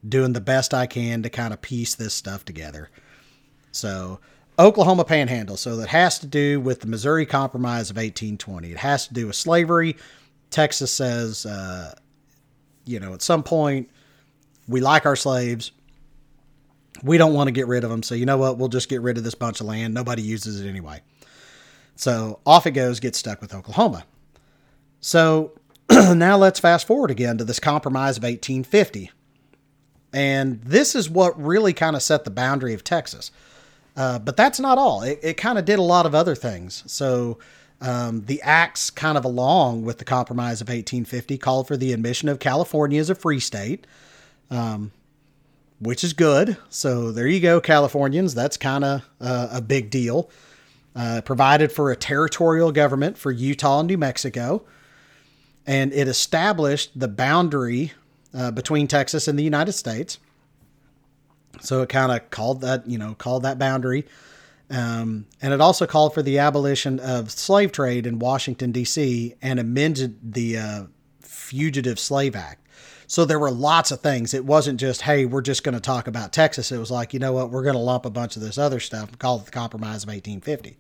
doing 0.08 0.32
the 0.32 0.40
best 0.40 0.72
I 0.72 0.86
can 0.86 1.24
to 1.24 1.30
kind 1.30 1.52
of 1.52 1.60
piece 1.60 1.96
this 1.96 2.14
stuff 2.14 2.44
together. 2.44 2.90
So 3.72 4.20
Oklahoma 4.58 5.04
Panhandle. 5.04 5.56
So 5.56 5.76
that 5.76 5.88
has 5.88 6.18
to 6.20 6.26
do 6.26 6.60
with 6.60 6.80
the 6.80 6.86
Missouri 6.86 7.26
Compromise 7.26 7.90
of 7.90 7.96
1820. 7.96 8.70
It 8.70 8.78
has 8.78 9.08
to 9.08 9.14
do 9.14 9.26
with 9.26 9.36
slavery. 9.36 9.96
Texas 10.50 10.92
says, 10.92 11.46
uh, 11.46 11.94
you 12.84 13.00
know, 13.00 13.14
at 13.14 13.22
some 13.22 13.42
point, 13.42 13.90
we 14.68 14.80
like 14.80 15.06
our 15.06 15.16
slaves. 15.16 15.72
We 17.02 17.18
don't 17.18 17.34
want 17.34 17.48
to 17.48 17.52
get 17.52 17.66
rid 17.66 17.84
of 17.84 17.90
them. 17.90 18.02
So, 18.02 18.14
you 18.14 18.26
know 18.26 18.36
what? 18.36 18.56
We'll 18.56 18.68
just 18.68 18.88
get 18.88 19.02
rid 19.02 19.18
of 19.18 19.24
this 19.24 19.34
bunch 19.34 19.60
of 19.60 19.66
land. 19.66 19.94
Nobody 19.94 20.22
uses 20.22 20.60
it 20.60 20.68
anyway. 20.68 21.02
So 21.96 22.40
off 22.46 22.66
it 22.66 22.72
goes, 22.72 23.00
gets 23.00 23.18
stuck 23.18 23.40
with 23.40 23.54
Oklahoma. 23.54 24.04
So 25.00 25.52
now 25.90 26.36
let's 26.36 26.60
fast 26.60 26.86
forward 26.86 27.10
again 27.10 27.38
to 27.38 27.44
this 27.44 27.60
compromise 27.60 28.16
of 28.16 28.22
1850. 28.22 29.10
And 30.12 30.60
this 30.62 30.94
is 30.94 31.10
what 31.10 31.40
really 31.40 31.72
kind 31.72 31.96
of 31.96 32.02
set 32.02 32.24
the 32.24 32.30
boundary 32.30 32.74
of 32.74 32.84
Texas. 32.84 33.30
Uh, 33.96 34.18
but 34.18 34.36
that's 34.36 34.58
not 34.58 34.78
all. 34.78 35.02
It, 35.02 35.20
it 35.22 35.36
kind 35.36 35.58
of 35.58 35.64
did 35.64 35.78
a 35.78 35.82
lot 35.82 36.06
of 36.06 36.14
other 36.14 36.34
things. 36.34 36.82
So 36.86 37.38
um, 37.80 38.22
the 38.22 38.40
acts, 38.42 38.90
kind 38.90 39.16
of 39.16 39.24
along 39.24 39.84
with 39.84 39.98
the 39.98 40.04
Compromise 40.04 40.60
of 40.60 40.68
1850, 40.68 41.38
called 41.38 41.68
for 41.68 41.76
the 41.76 41.92
admission 41.92 42.28
of 42.28 42.38
California 42.38 43.00
as 43.00 43.10
a 43.10 43.14
free 43.14 43.40
state, 43.40 43.86
um, 44.50 44.90
which 45.78 46.02
is 46.02 46.12
good. 46.12 46.56
So 46.70 47.12
there 47.12 47.26
you 47.26 47.40
go, 47.40 47.60
Californians. 47.60 48.34
That's 48.34 48.56
kind 48.56 48.84
of 48.84 49.02
uh, 49.20 49.48
a 49.52 49.60
big 49.60 49.90
deal. 49.90 50.30
Uh, 50.96 51.20
provided 51.24 51.72
for 51.72 51.90
a 51.90 51.96
territorial 51.96 52.70
government 52.70 53.18
for 53.18 53.32
Utah 53.32 53.80
and 53.80 53.88
New 53.88 53.98
Mexico. 53.98 54.62
And 55.66 55.92
it 55.92 56.06
established 56.06 56.98
the 56.98 57.08
boundary 57.08 57.92
uh, 58.32 58.52
between 58.52 58.86
Texas 58.86 59.26
and 59.26 59.36
the 59.36 59.42
United 59.42 59.72
States. 59.72 60.18
So 61.60 61.82
it 61.82 61.88
kind 61.88 62.12
of 62.12 62.30
called 62.30 62.60
that, 62.62 62.88
you 62.88 62.98
know, 62.98 63.14
called 63.14 63.42
that 63.42 63.58
boundary. 63.58 64.06
Um, 64.70 65.26
and 65.42 65.52
it 65.52 65.60
also 65.60 65.86
called 65.86 66.14
for 66.14 66.22
the 66.22 66.38
abolition 66.38 66.98
of 66.98 67.30
slave 67.30 67.72
trade 67.72 68.06
in 68.06 68.18
Washington, 68.18 68.72
D.C., 68.72 69.34
and 69.42 69.60
amended 69.60 70.34
the 70.34 70.58
uh, 70.58 70.82
Fugitive 71.20 71.98
Slave 71.98 72.34
Act. 72.34 72.66
So 73.06 73.24
there 73.24 73.38
were 73.38 73.50
lots 73.50 73.90
of 73.90 74.00
things. 74.00 74.32
It 74.32 74.44
wasn't 74.44 74.80
just, 74.80 75.02
hey, 75.02 75.26
we're 75.26 75.42
just 75.42 75.62
going 75.62 75.74
to 75.74 75.80
talk 75.80 76.08
about 76.08 76.32
Texas. 76.32 76.72
It 76.72 76.78
was 76.78 76.90
like, 76.90 77.12
you 77.12 77.20
know 77.20 77.32
what, 77.32 77.50
we're 77.50 77.62
going 77.62 77.74
to 77.74 77.80
lump 77.80 78.06
a 78.06 78.10
bunch 78.10 78.36
of 78.36 78.42
this 78.42 78.56
other 78.56 78.80
stuff 78.80 79.10
and 79.10 79.18
call 79.18 79.38
it 79.38 79.44
the 79.44 79.50
Compromise 79.50 80.04
of 80.04 80.08
1850. 80.08 80.78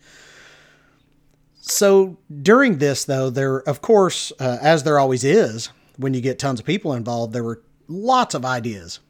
So 1.60 2.18
during 2.42 2.78
this, 2.78 3.04
though, 3.04 3.30
there, 3.30 3.58
of 3.68 3.80
course, 3.82 4.32
uh, 4.40 4.58
as 4.60 4.82
there 4.82 4.98
always 4.98 5.24
is 5.24 5.70
when 5.96 6.14
you 6.14 6.20
get 6.20 6.38
tons 6.38 6.60
of 6.60 6.66
people 6.66 6.94
involved, 6.94 7.32
there 7.32 7.44
were 7.44 7.62
lots 7.88 8.34
of 8.34 8.44
ideas 8.44 9.00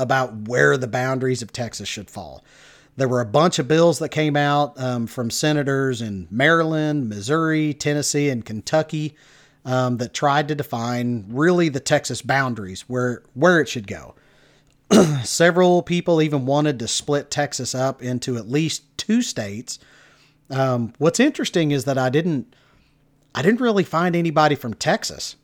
about 0.00 0.48
where 0.48 0.76
the 0.76 0.88
boundaries 0.88 1.42
of 1.42 1.52
Texas 1.52 1.88
should 1.88 2.10
fall. 2.10 2.42
There 2.96 3.08
were 3.08 3.20
a 3.20 3.26
bunch 3.26 3.58
of 3.58 3.68
bills 3.68 3.98
that 4.00 4.08
came 4.08 4.36
out 4.36 4.78
um, 4.80 5.06
from 5.06 5.30
senators 5.30 6.02
in 6.02 6.26
Maryland, 6.30 7.08
Missouri, 7.08 7.72
Tennessee, 7.72 8.28
and 8.28 8.44
Kentucky 8.44 9.14
um, 9.64 9.98
that 9.98 10.14
tried 10.14 10.48
to 10.48 10.54
define 10.54 11.26
really 11.28 11.68
the 11.68 11.80
Texas 11.80 12.22
boundaries, 12.22 12.82
where 12.88 13.22
where 13.34 13.60
it 13.60 13.68
should 13.68 13.86
go. 13.86 14.14
Several 15.22 15.82
people 15.82 16.20
even 16.20 16.46
wanted 16.46 16.78
to 16.80 16.88
split 16.88 17.30
Texas 17.30 17.74
up 17.74 18.02
into 18.02 18.36
at 18.36 18.48
least 18.48 18.82
two 18.96 19.22
states. 19.22 19.78
Um, 20.50 20.92
what's 20.98 21.20
interesting 21.20 21.70
is 21.70 21.84
that 21.84 21.96
I 21.96 22.10
didn't 22.10 22.54
I 23.34 23.42
didn't 23.42 23.60
really 23.60 23.84
find 23.84 24.16
anybody 24.16 24.56
from 24.56 24.74
Texas 24.74 25.36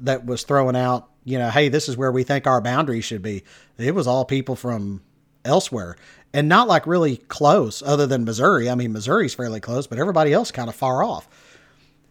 that 0.00 0.24
was 0.24 0.42
throwing 0.42 0.76
out, 0.76 1.10
you 1.24 1.38
know, 1.38 1.50
hey, 1.50 1.68
this 1.68 1.88
is 1.88 1.96
where 1.96 2.12
we 2.12 2.24
think 2.24 2.46
our 2.46 2.60
boundaries 2.60 3.04
should 3.04 3.22
be. 3.22 3.44
It 3.78 3.94
was 3.94 4.06
all 4.06 4.24
people 4.24 4.56
from 4.56 5.02
elsewhere 5.44 5.96
and 6.32 6.48
not 6.48 6.68
like 6.68 6.86
really 6.86 7.16
close 7.16 7.82
other 7.82 8.06
than 8.06 8.24
Missouri. 8.24 8.68
I 8.70 8.74
mean, 8.74 8.92
Missouri's 8.92 9.34
fairly 9.34 9.60
close, 9.60 9.86
but 9.86 9.98
everybody 9.98 10.32
else 10.32 10.50
kind 10.50 10.68
of 10.68 10.74
far 10.74 11.02
off. 11.02 11.28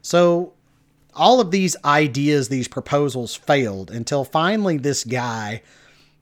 So 0.01 0.53
all 1.13 1.39
of 1.39 1.51
these 1.51 1.75
ideas, 1.83 2.49
these 2.49 2.67
proposals 2.67 3.35
failed 3.35 3.91
until 3.91 4.23
finally 4.23 4.77
this 4.77 5.03
guy, 5.03 5.61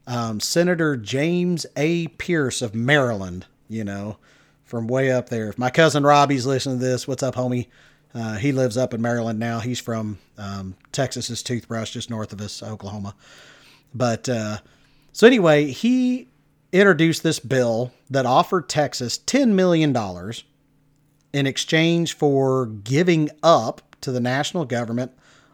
um, 0.07 0.39
Senator 0.39 0.97
James 0.97 1.65
A. 1.75 2.07
Pearce 2.07 2.61
of 2.61 2.73
Maryland, 2.73 3.45
you 3.67 3.83
know, 3.83 4.17
from 4.63 4.87
way 4.87 5.11
up 5.11 5.29
there. 5.29 5.49
If 5.49 5.57
my 5.57 5.69
cousin 5.69 6.03
Robbie's 6.03 6.45
listening 6.45 6.79
to 6.79 6.85
this, 6.85 7.07
what's 7.07 7.23
up, 7.23 7.35
homie? 7.35 7.67
Uh, 8.13 8.35
he 8.37 8.51
lives 8.51 8.77
up 8.77 8.93
in 8.93 9.01
Maryland 9.01 9.39
now. 9.39 9.59
He's 9.59 9.79
from 9.79 10.17
um, 10.37 10.75
Texas's 10.91 11.43
Toothbrush, 11.43 11.91
just 11.91 12.09
north 12.09 12.33
of 12.33 12.41
us, 12.41 12.63
Oklahoma. 12.63 13.15
But 13.93 14.27
uh, 14.27 14.57
so 15.11 15.27
anyway, 15.27 15.67
he 15.67 16.27
introduced 16.71 17.23
this 17.23 17.39
bill 17.39 17.91
that 18.09 18.25
offered 18.25 18.69
Texas 18.69 19.17
$10 19.17 19.49
million 19.49 19.95
in 21.33 21.47
exchange 21.47 22.15
for 22.15 22.65
giving 22.65 23.29
up 23.43 23.95
to 24.01 24.11
the 24.11 24.19
national 24.19 24.65
government 24.65 25.11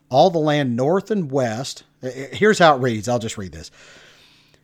all 0.09 0.29
the 0.29 0.39
land 0.39 0.75
north 0.75 1.11
and 1.11 1.31
west. 1.31 1.83
Here's 2.01 2.59
how 2.59 2.75
it 2.75 2.79
reads. 2.79 3.07
I'll 3.09 3.19
just 3.19 3.37
read 3.37 3.51
this. 3.51 3.71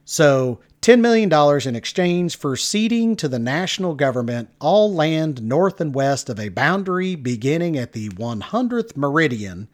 So, 0.06 0.60
$10 0.82 1.00
million 1.00 1.32
in 1.68 1.76
exchange 1.76 2.36
for 2.36 2.56
ceding 2.56 3.16
to 3.16 3.28
the 3.28 3.38
national 3.38 3.94
government 3.94 4.50
all 4.60 4.92
land 4.92 5.40
north 5.44 5.80
and 5.80 5.94
west 5.94 6.28
of 6.28 6.40
a 6.40 6.50
boundary 6.50 7.14
beginning 7.14 7.78
at 7.78 7.94
the 7.94 8.10
100th 8.10 8.98
meridian, 8.98 9.68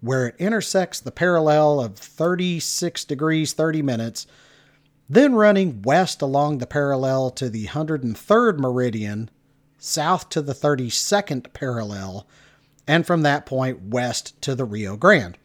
where 0.00 0.28
it 0.28 0.36
intersects 0.38 1.00
the 1.00 1.10
parallel 1.10 1.80
of 1.80 1.98
36 1.98 3.04
degrees 3.04 3.52
30 3.52 3.82
minutes, 3.82 4.28
then 5.08 5.34
running 5.34 5.82
west 5.82 6.22
along 6.22 6.58
the 6.58 6.66
parallel 6.68 7.30
to 7.30 7.50
the 7.50 7.66
103rd 7.66 8.58
meridian, 8.58 9.28
south 9.76 10.28
to 10.28 10.40
the 10.40 10.54
32nd 10.54 11.52
parallel, 11.52 12.28
and 12.86 13.04
from 13.04 13.22
that 13.22 13.44
point 13.44 13.82
west 13.82 14.40
to 14.40 14.54
the 14.54 14.64
Rio 14.64 14.96
Grande. 14.96 15.36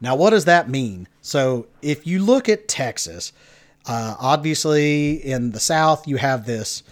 Now, 0.00 0.16
what 0.16 0.30
does 0.30 0.44
that 0.44 0.68
mean? 0.68 1.08
So, 1.22 1.66
if 1.82 2.06
you 2.06 2.22
look 2.22 2.48
at 2.48 2.68
Texas, 2.68 3.32
uh, 3.86 4.14
obviously 4.18 5.24
in 5.24 5.52
the 5.52 5.60
south 5.60 6.08
you 6.08 6.16
have 6.16 6.44
this 6.44 6.82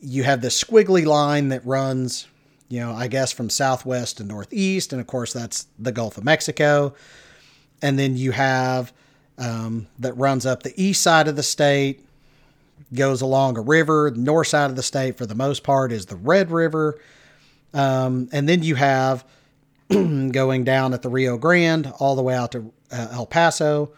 you 0.00 0.22
have 0.22 0.40
this 0.40 0.62
squiggly 0.62 1.04
line 1.04 1.50
that 1.50 1.64
runs, 1.66 2.26
you 2.70 2.80
know, 2.80 2.92
I 2.92 3.06
guess 3.06 3.32
from 3.32 3.50
southwest 3.50 4.16
to 4.16 4.24
northeast, 4.24 4.94
and 4.94 5.00
of 5.00 5.06
course 5.06 5.34
that's 5.34 5.66
the 5.78 5.92
Gulf 5.92 6.16
of 6.16 6.24
Mexico. 6.24 6.94
And 7.82 7.98
then 7.98 8.16
you 8.16 8.32
have 8.32 8.94
um, 9.36 9.88
that 9.98 10.14
runs 10.14 10.46
up 10.46 10.62
the 10.62 10.72
east 10.82 11.02
side 11.02 11.28
of 11.28 11.36
the 11.36 11.42
state, 11.42 12.02
goes 12.94 13.20
along 13.20 13.58
a 13.58 13.60
river. 13.60 14.10
The 14.10 14.20
north 14.20 14.48
side 14.48 14.70
of 14.70 14.76
the 14.76 14.82
state, 14.82 15.18
for 15.18 15.26
the 15.26 15.34
most 15.34 15.62
part, 15.62 15.92
is 15.92 16.06
the 16.06 16.16
Red 16.16 16.50
River 16.50 16.98
um, 17.72 18.28
and 18.32 18.48
then 18.48 18.62
you 18.62 18.74
have 18.74 19.24
going 20.32 20.64
down 20.64 20.94
at 20.94 21.02
the 21.02 21.08
Rio 21.08 21.36
Grande 21.36 21.92
all 21.98 22.14
the 22.14 22.22
way 22.22 22.34
out 22.34 22.52
to 22.52 22.72
uh, 22.92 23.08
El 23.12 23.26
Paso, 23.26 23.92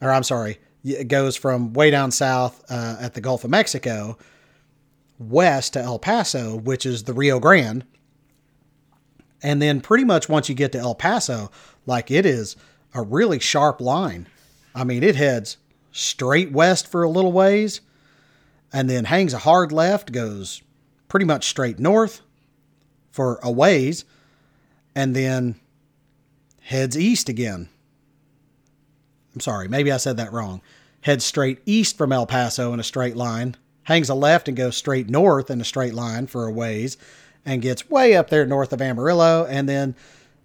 or 0.00 0.10
I'm 0.10 0.22
sorry, 0.22 0.58
it 0.84 1.08
goes 1.08 1.36
from 1.36 1.72
way 1.72 1.90
down 1.90 2.10
south 2.10 2.62
uh, 2.70 2.96
at 3.00 3.14
the 3.14 3.20
Gulf 3.20 3.42
of 3.44 3.50
Mexico 3.50 4.16
west 5.18 5.72
to 5.72 5.80
El 5.80 5.98
Paso, 5.98 6.56
which 6.56 6.86
is 6.86 7.04
the 7.04 7.12
Rio 7.12 7.40
Grande. 7.40 7.84
And 9.42 9.60
then 9.60 9.80
pretty 9.80 10.04
much 10.04 10.28
once 10.28 10.48
you 10.48 10.54
get 10.54 10.72
to 10.72 10.78
El 10.78 10.94
Paso, 10.94 11.50
like 11.86 12.10
it 12.10 12.24
is 12.24 12.56
a 12.94 13.02
really 13.02 13.38
sharp 13.38 13.80
line. 13.80 14.28
I 14.74 14.84
mean, 14.84 15.02
it 15.02 15.16
heads 15.16 15.56
straight 15.92 16.52
west 16.52 16.86
for 16.86 17.02
a 17.02 17.10
little 17.10 17.32
ways 17.32 17.80
and 18.72 18.88
then 18.88 19.04
hangs 19.04 19.34
a 19.34 19.38
hard 19.38 19.72
left, 19.72 20.12
goes 20.12 20.62
pretty 21.08 21.26
much 21.26 21.48
straight 21.48 21.78
north, 21.78 22.22
for 23.12 23.38
a 23.42 23.50
ways 23.50 24.04
and 24.94 25.14
then 25.14 25.56
heads 26.60 26.98
east 26.98 27.28
again. 27.28 27.68
I'm 29.34 29.40
sorry, 29.40 29.68
maybe 29.68 29.90
I 29.90 29.96
said 29.96 30.16
that 30.16 30.32
wrong. 30.32 30.62
Heads 31.02 31.24
straight 31.24 31.60
east 31.66 31.98
from 31.98 32.12
El 32.12 32.26
Paso 32.26 32.72
in 32.72 32.80
a 32.80 32.84
straight 32.84 33.16
line, 33.16 33.56
hangs 33.84 34.08
a 34.08 34.14
left 34.14 34.48
and 34.48 34.56
goes 34.56 34.76
straight 34.76 35.10
north 35.10 35.50
in 35.50 35.60
a 35.60 35.64
straight 35.64 35.94
line 35.94 36.26
for 36.26 36.46
a 36.46 36.52
ways, 36.52 36.96
and 37.44 37.60
gets 37.60 37.90
way 37.90 38.16
up 38.16 38.30
there 38.30 38.46
north 38.46 38.72
of 38.72 38.80
Amarillo, 38.80 39.46
and 39.46 39.68
then 39.68 39.94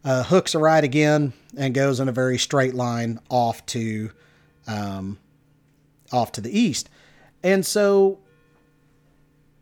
uh, 0.03 0.24
hooks 0.24 0.56
a 0.56 0.60
right 0.60 0.84
again 0.84 1.34
and 1.58 1.74
goes 1.74 2.00
in 2.00 2.10
a 2.10 2.12
very 2.12 2.38
straight 2.38 2.74
line 2.74 3.20
off 3.29 3.65
to 3.68 4.12
um, 4.68 5.18
off 6.12 6.32
to 6.34 6.41
the 6.41 6.58
east. 6.58 6.89
And 7.44 7.65
so 7.65 8.20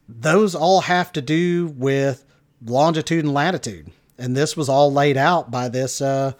those 0.08 0.56
all 0.56 0.82
have 0.82 1.12
to 1.13 1.22
do 1.22 1.67
with 1.67 2.25
longitude 2.65 3.24
and 3.24 3.34
latitude. 3.34 3.91
And 4.17 4.36
this 4.36 4.57
was 4.57 4.69
all 4.69 4.91
laid 4.91 5.17
out 5.17 5.51
by 5.51 5.69
this 5.69 6.01
uh, 6.01 6.33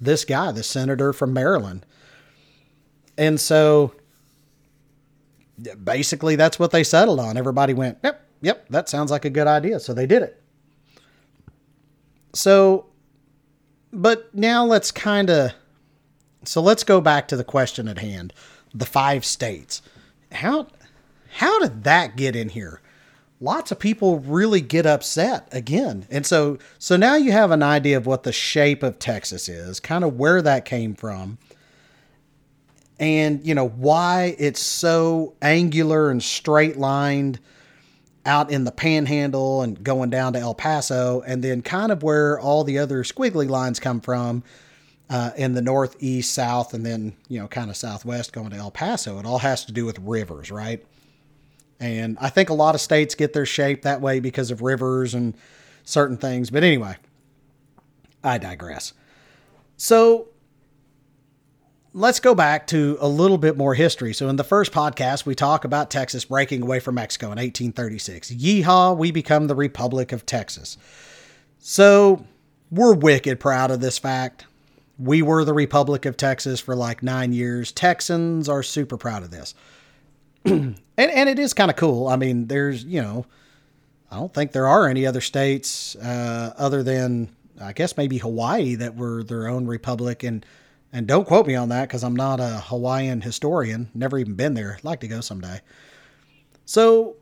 this 0.00 0.24
guy, 0.24 0.52
the 0.52 0.62
senator 0.62 1.12
from 1.12 1.32
Maryland. 1.32 1.84
And 3.16 3.40
so 3.40 3.94
basically 5.82 6.36
that's 6.36 6.58
what 6.58 6.70
they 6.70 6.84
settled 6.84 7.20
on. 7.20 7.36
Everybody 7.36 7.74
went, 7.74 7.98
"Yep, 8.02 8.26
yep, 8.40 8.68
that 8.70 8.88
sounds 8.88 9.10
like 9.10 9.24
a 9.24 9.30
good 9.30 9.46
idea." 9.46 9.80
So 9.80 9.92
they 9.92 10.06
did 10.06 10.22
it. 10.22 10.42
So 12.32 12.86
but 13.92 14.34
now 14.34 14.64
let's 14.64 14.90
kind 14.90 15.30
of 15.30 15.52
so 16.44 16.60
let's 16.62 16.84
go 16.84 17.00
back 17.00 17.28
to 17.28 17.36
the 17.36 17.44
question 17.44 17.88
at 17.88 17.98
hand. 17.98 18.32
The 18.74 18.86
five 18.86 19.24
states. 19.24 19.82
How 20.32 20.68
how 21.30 21.58
did 21.60 21.84
that 21.84 22.16
get 22.16 22.36
in 22.36 22.50
here? 22.50 22.80
Lots 23.40 23.70
of 23.70 23.78
people 23.78 24.18
really 24.20 24.60
get 24.60 24.86
upset 24.86 25.48
again. 25.52 26.06
And 26.10 26.26
so 26.26 26.58
so 26.78 26.96
now 26.96 27.16
you 27.16 27.32
have 27.32 27.50
an 27.50 27.62
idea 27.62 27.96
of 27.96 28.06
what 28.06 28.22
the 28.22 28.32
shape 28.32 28.82
of 28.82 28.98
Texas 28.98 29.48
is, 29.48 29.80
kind 29.80 30.04
of 30.04 30.18
where 30.18 30.42
that 30.42 30.64
came 30.64 30.94
from. 30.94 31.38
And 32.98 33.46
you 33.46 33.54
know 33.54 33.68
why 33.68 34.34
it's 34.38 34.60
so 34.60 35.34
angular 35.40 36.10
and 36.10 36.22
straight 36.22 36.76
lined 36.76 37.38
out 38.26 38.50
in 38.50 38.64
the 38.64 38.72
panhandle 38.72 39.62
and 39.62 39.82
going 39.82 40.10
down 40.10 40.34
to 40.34 40.38
El 40.38 40.54
Paso 40.54 41.22
and 41.26 41.42
then 41.42 41.62
kind 41.62 41.90
of 41.90 42.02
where 42.02 42.38
all 42.38 42.62
the 42.62 42.78
other 42.78 43.02
squiggly 43.02 43.48
lines 43.48 43.80
come 43.80 44.00
from 44.00 44.42
uh, 45.08 45.30
in 45.36 45.54
the 45.54 45.62
northeast, 45.62 46.34
south, 46.34 46.74
and 46.74 46.84
then, 46.84 47.14
you 47.28 47.40
know, 47.40 47.48
kind 47.48 47.70
of 47.70 47.76
southwest 47.76 48.32
going 48.32 48.50
to 48.50 48.56
El 48.56 48.70
Paso. 48.70 49.18
It 49.18 49.24
all 49.24 49.38
has 49.38 49.64
to 49.64 49.72
do 49.72 49.86
with 49.86 49.98
rivers, 50.00 50.50
right? 50.50 50.84
And 51.80 52.18
I 52.20 52.28
think 52.28 52.50
a 52.50 52.54
lot 52.54 52.74
of 52.74 52.80
states 52.80 53.14
get 53.14 53.32
their 53.32 53.46
shape 53.46 53.82
that 53.82 54.00
way 54.00 54.20
because 54.20 54.50
of 54.50 54.62
rivers 54.62 55.14
and 55.14 55.34
certain 55.84 56.16
things. 56.16 56.50
But 56.50 56.64
anyway, 56.64 56.96
I 58.22 58.38
digress. 58.38 58.94
So 59.76 60.28
let's 61.92 62.20
go 62.20 62.34
back 62.34 62.66
to 62.68 62.96
a 63.00 63.08
little 63.08 63.38
bit 63.38 63.56
more 63.56 63.74
history. 63.74 64.12
So, 64.14 64.28
in 64.28 64.36
the 64.36 64.44
first 64.44 64.72
podcast, 64.72 65.26
we 65.26 65.34
talk 65.34 65.64
about 65.64 65.90
Texas 65.90 66.24
breaking 66.24 66.62
away 66.62 66.80
from 66.80 66.96
Mexico 66.96 67.26
in 67.26 67.38
1836. 67.38 68.32
Yeehaw, 68.32 68.96
we 68.96 69.10
become 69.10 69.46
the 69.46 69.54
Republic 69.54 70.12
of 70.12 70.26
Texas. 70.26 70.76
So, 71.58 72.24
we're 72.70 72.94
wicked 72.94 73.40
proud 73.40 73.70
of 73.70 73.80
this 73.80 73.98
fact. 73.98 74.46
We 74.98 75.22
were 75.22 75.44
the 75.44 75.54
Republic 75.54 76.06
of 76.06 76.16
Texas 76.16 76.60
for 76.60 76.74
like 76.74 77.02
nine 77.02 77.32
years. 77.32 77.72
Texans 77.72 78.48
are 78.48 78.62
super 78.62 78.96
proud 78.96 79.22
of 79.22 79.30
this. 79.30 79.54
and, 80.44 80.78
and 80.96 81.28
it 81.28 81.38
is 81.38 81.54
kind 81.54 81.70
of 81.70 81.76
cool. 81.76 82.08
I 82.08 82.16
mean, 82.16 82.46
there's, 82.46 82.84
you 82.84 83.02
know, 83.02 83.26
I 84.10 84.16
don't 84.16 84.32
think 84.32 84.52
there 84.52 84.66
are 84.66 84.88
any 84.88 85.06
other 85.06 85.20
states 85.20 85.96
uh, 85.96 86.54
other 86.56 86.82
than, 86.82 87.28
I 87.60 87.72
guess, 87.72 87.96
maybe 87.96 88.18
Hawaii 88.18 88.76
that 88.76 88.96
were 88.96 89.22
their 89.22 89.48
own 89.48 89.66
republic. 89.66 90.22
And 90.22 90.44
and 90.92 91.06
don't 91.06 91.26
quote 91.26 91.46
me 91.46 91.54
on 91.54 91.68
that 91.68 91.88
because 91.88 92.02
I'm 92.02 92.16
not 92.16 92.40
a 92.40 92.62
Hawaiian 92.64 93.20
historian, 93.20 93.90
never 93.94 94.18
even 94.18 94.34
been 94.34 94.54
there. 94.54 94.78
Like 94.82 95.00
to 95.00 95.08
go 95.08 95.20
someday. 95.20 95.60
So, 96.64 97.16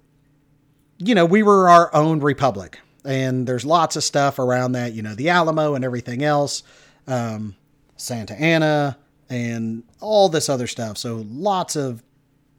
you 0.99 1.15
know, 1.15 1.25
we 1.25 1.43
were 1.43 1.69
our 1.69 1.93
own 1.95 2.21
republic, 2.21 2.79
and 3.05 3.47
there's 3.47 3.65
lots 3.65 3.97
of 3.97 4.05
stuff 4.05 4.39
around 4.39 4.73
that, 4.73 4.93
you 4.93 5.03
know, 5.03 5.15
the 5.15 5.31
Alamo 5.31 5.75
and 5.75 5.85
everything 5.85 6.23
else, 6.23 6.63
um, 7.07 7.57
Santa 7.97 8.35
Anna, 8.35 8.97
and 9.29 9.83
all 10.01 10.29
this 10.29 10.49
other 10.49 10.69
stuff. 10.69 10.97
So, 10.97 11.25
lots 11.29 11.75
of 11.75 12.03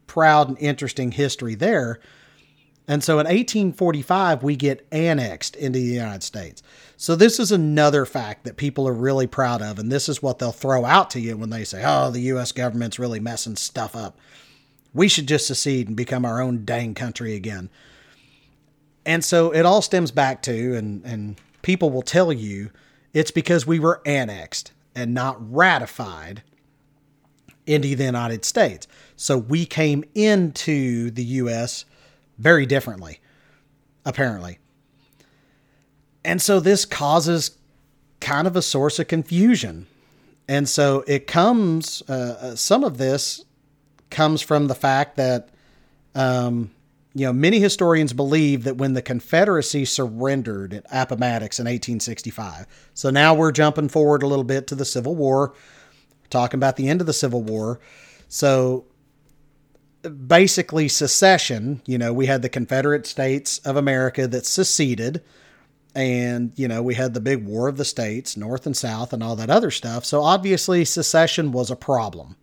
proud 0.07 0.49
and 0.49 0.57
interesting 0.57 1.11
history 1.11 1.55
there. 1.55 1.99
And 2.87 3.03
so 3.03 3.13
in 3.13 3.25
1845, 3.25 4.43
we 4.43 4.55
get 4.55 4.87
annexed 4.91 5.57
into 5.57 5.79
the 5.79 5.85
United 5.85 6.23
States. 6.23 6.63
So 6.95 7.15
this 7.15 7.37
is 7.37 7.51
another 7.51 8.05
fact 8.05 8.45
that 8.45 8.55
people 8.55 8.87
are 8.87 8.93
really 8.93 9.27
proud 9.27 9.61
of. 9.61 9.77
And 9.77 9.91
this 9.91 10.07
is 10.07 10.23
what 10.23 10.39
they'll 10.39 10.53
throw 10.53 10.85
out 10.85 11.09
to 11.11 11.19
you 11.19 11.35
when 11.35 11.49
they 11.49 11.65
say, 11.65 11.83
oh, 11.85 12.09
the 12.11 12.21
U.S. 12.21 12.53
government's 12.53 12.97
really 12.97 13.19
messing 13.19 13.57
stuff 13.57 13.95
up. 13.95 14.17
We 14.93 15.09
should 15.09 15.27
just 15.27 15.47
secede 15.47 15.87
and 15.87 15.97
become 15.97 16.23
our 16.23 16.41
own 16.41 16.63
dang 16.63 16.95
country 16.95 17.35
again. 17.35 17.69
And 19.05 19.23
so 19.23 19.51
it 19.51 19.65
all 19.65 19.81
stems 19.81 20.11
back 20.11 20.41
to, 20.43 20.75
and, 20.75 21.03
and 21.05 21.39
people 21.61 21.89
will 21.89 22.01
tell 22.01 22.31
you, 22.31 22.71
it's 23.13 23.31
because 23.31 23.67
we 23.67 23.79
were 23.79 24.01
annexed 24.05 24.71
and 24.95 25.13
not 25.13 25.37
ratified 25.53 26.41
into 27.67 27.95
the 27.95 28.05
United 28.05 28.45
States. 28.45 28.87
So 29.15 29.37
we 29.37 29.65
came 29.65 30.03
into 30.15 31.11
the 31.11 31.23
U.S 31.23 31.85
very 32.37 32.65
differently, 32.65 33.19
apparently. 34.05 34.59
And 36.23 36.41
so 36.41 36.59
this 36.59 36.85
causes 36.85 37.57
kind 38.19 38.47
of 38.47 38.55
a 38.55 38.61
source 38.61 38.99
of 38.99 39.07
confusion. 39.07 39.87
And 40.47 40.67
so 40.67 41.03
it 41.07 41.27
comes, 41.27 42.03
uh, 42.07 42.37
uh, 42.39 42.55
some 42.55 42.83
of 42.83 42.97
this 42.97 43.43
comes 44.09 44.41
from 44.41 44.67
the 44.67 44.75
fact 44.75 45.17
that, 45.17 45.49
um, 46.15 46.71
you 47.13 47.25
know, 47.25 47.33
many 47.33 47.59
historians 47.59 48.13
believe 48.13 48.63
that 48.65 48.77
when 48.77 48.93
the 48.93 49.01
Confederacy 49.01 49.85
surrendered 49.85 50.73
at 50.73 50.85
Appomattox 50.91 51.59
in 51.59 51.65
1865, 51.65 52.67
so 52.93 53.09
now 53.09 53.33
we're 53.33 53.51
jumping 53.51 53.89
forward 53.89 54.21
a 54.21 54.27
little 54.27 54.43
bit 54.43 54.67
to 54.67 54.75
the 54.75 54.85
Civil 54.85 55.15
War, 55.15 55.53
talking 56.29 56.57
about 56.57 56.75
the 56.75 56.89
end 56.89 57.01
of 57.01 57.07
the 57.07 57.13
Civil 57.13 57.43
War. 57.43 57.79
So 58.27 58.85
basically 60.07 60.87
secession. 60.87 61.81
You 61.85 61.97
know, 61.97 62.13
we 62.13 62.25
had 62.25 62.41
the 62.41 62.49
Confederate 62.49 63.05
States 63.05 63.59
of 63.59 63.75
America 63.75 64.27
that 64.27 64.45
seceded, 64.45 65.23
and, 65.95 66.51
you 66.55 66.67
know, 66.67 66.83
we 66.83 66.93
had 66.93 67.13
the 67.13 67.21
big 67.21 67.45
War 67.45 67.67
of 67.67 67.77
the 67.77 67.85
States, 67.85 68.37
North 68.37 68.65
and 68.65 68.77
South, 68.77 69.13
and 69.13 69.23
all 69.23 69.35
that 69.35 69.49
other 69.49 69.71
stuff. 69.71 70.05
So 70.05 70.21
obviously, 70.21 70.85
secession 70.85 71.51
was 71.51 71.71
a 71.71 71.75
problem. 71.75 72.35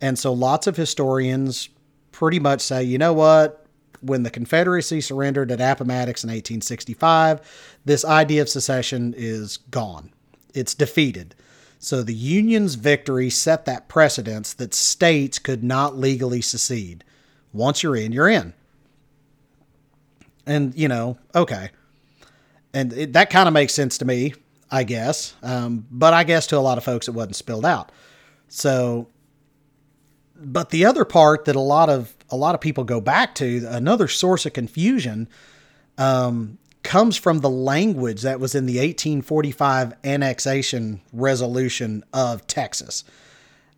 And 0.00 0.18
so 0.18 0.32
lots 0.32 0.66
of 0.66 0.76
historians 0.76 1.68
pretty 2.12 2.38
much 2.38 2.60
say, 2.60 2.84
you 2.84 2.98
know 2.98 3.12
what? 3.12 3.66
When 4.00 4.22
the 4.22 4.30
Confederacy 4.30 5.00
surrendered 5.00 5.50
at 5.50 5.60
Appomattox 5.60 6.22
in 6.22 6.28
1865, 6.28 7.78
this 7.84 8.04
idea 8.04 8.42
of 8.42 8.48
secession 8.48 9.12
is 9.16 9.56
gone. 9.56 10.12
It's 10.54 10.74
defeated. 10.74 11.34
So 11.78 12.02
the 12.02 12.14
Union's 12.14 12.74
victory 12.74 13.30
set 13.30 13.64
that 13.66 13.88
precedence 13.88 14.52
that 14.54 14.74
states 14.74 15.38
could 15.38 15.62
not 15.62 15.96
legally 15.96 16.40
secede. 16.40 17.04
Once 17.52 17.82
you're 17.82 17.96
in, 17.96 18.12
you're 18.12 18.28
in. 18.28 18.52
And, 20.44 20.74
you 20.74 20.88
know, 20.88 21.18
okay. 21.34 21.70
And 22.74 22.92
it, 22.92 23.12
that 23.12 23.30
kind 23.30 23.46
of 23.46 23.54
makes 23.54 23.74
sense 23.74 23.98
to 23.98 24.04
me, 24.04 24.34
I 24.70 24.84
guess. 24.84 25.34
Um, 25.42 25.86
but 25.90 26.14
I 26.14 26.24
guess 26.24 26.46
to 26.48 26.58
a 26.58 26.60
lot 26.60 26.78
of 26.78 26.84
folks, 26.84 27.06
it 27.06 27.12
wasn't 27.12 27.36
spilled 27.36 27.64
out. 27.64 27.92
So, 28.48 29.08
but 30.36 30.70
the 30.70 30.84
other 30.84 31.04
part 31.04 31.44
that 31.46 31.56
a 31.56 31.60
lot 31.60 31.88
of 31.88 32.14
a 32.30 32.36
lot 32.36 32.54
of 32.54 32.60
people 32.60 32.84
go 32.84 33.00
back 33.00 33.34
to, 33.36 33.66
another 33.68 34.06
source 34.06 34.46
of 34.46 34.52
confusion, 34.52 35.28
um, 35.96 36.58
comes 36.88 37.18
from 37.18 37.40
the 37.40 37.50
language 37.50 38.22
that 38.22 38.40
was 38.40 38.54
in 38.54 38.64
the 38.64 38.78
1845 38.78 39.92
annexation 40.04 41.02
resolution 41.12 42.02
of 42.14 42.46
Texas. 42.46 43.04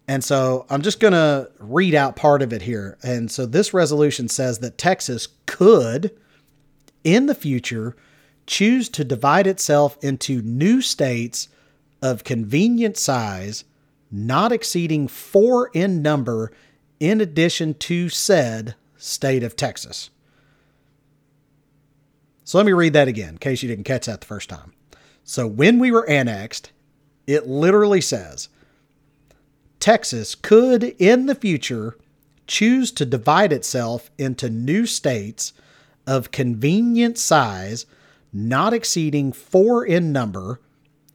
And 0.07 0.23
so 0.23 0.65
I'm 0.71 0.81
just 0.81 1.01
going 1.01 1.15
to 1.15 1.51
read 1.59 1.97
out 1.97 2.15
part 2.15 2.41
of 2.41 2.53
it 2.53 2.63
here. 2.63 2.99
And 3.03 3.29
so 3.29 3.47
this 3.47 3.75
resolution 3.75 4.29
says 4.29 4.61
that 4.61 4.79
Texas 4.79 5.27
could, 5.47 6.17
in 7.03 7.27
the 7.27 7.35
future, 7.35 7.97
choose 8.47 8.89
to 8.91 9.03
divide 9.03 9.49
itself 9.49 9.99
into 10.05 10.41
new 10.43 10.81
states 10.81 11.49
of 12.01 12.23
convenient 12.23 12.97
size, 12.97 13.65
not 14.13 14.53
exceeding 14.53 15.09
four 15.09 15.69
in 15.75 16.01
number, 16.01 16.53
in 17.01 17.21
addition 17.21 17.75
to 17.75 18.09
said 18.09 18.77
state 18.97 19.43
of 19.43 19.57
Texas. 19.57 20.11
So 22.51 22.59
let 22.59 22.67
me 22.67 22.73
read 22.73 22.95
that 22.95 23.07
again 23.07 23.29
in 23.29 23.39
case 23.39 23.63
you 23.63 23.69
didn't 23.69 23.85
catch 23.85 24.07
that 24.07 24.23
the 24.23 24.27
first 24.27 24.49
time. 24.49 24.73
So 25.23 25.47
when 25.47 25.79
we 25.79 25.93
were 25.93 26.11
annexed, 26.11 26.73
it 27.25 27.47
literally 27.47 28.01
says 28.01 28.49
Texas 29.79 30.35
could, 30.35 30.83
in 30.99 31.27
the 31.27 31.37
future, 31.37 31.97
choose 32.49 32.91
to 32.91 33.07
divide 33.07 33.53
itself 33.53 34.11
into 34.19 34.51
new 34.51 34.85
states 34.85 35.53
of 36.09 36.33
convenient 36.33 37.19
size, 37.19 37.87
not 38.33 38.73
exceeding 38.73 39.31
four 39.31 39.87
in 39.87 40.11
number, 40.11 40.61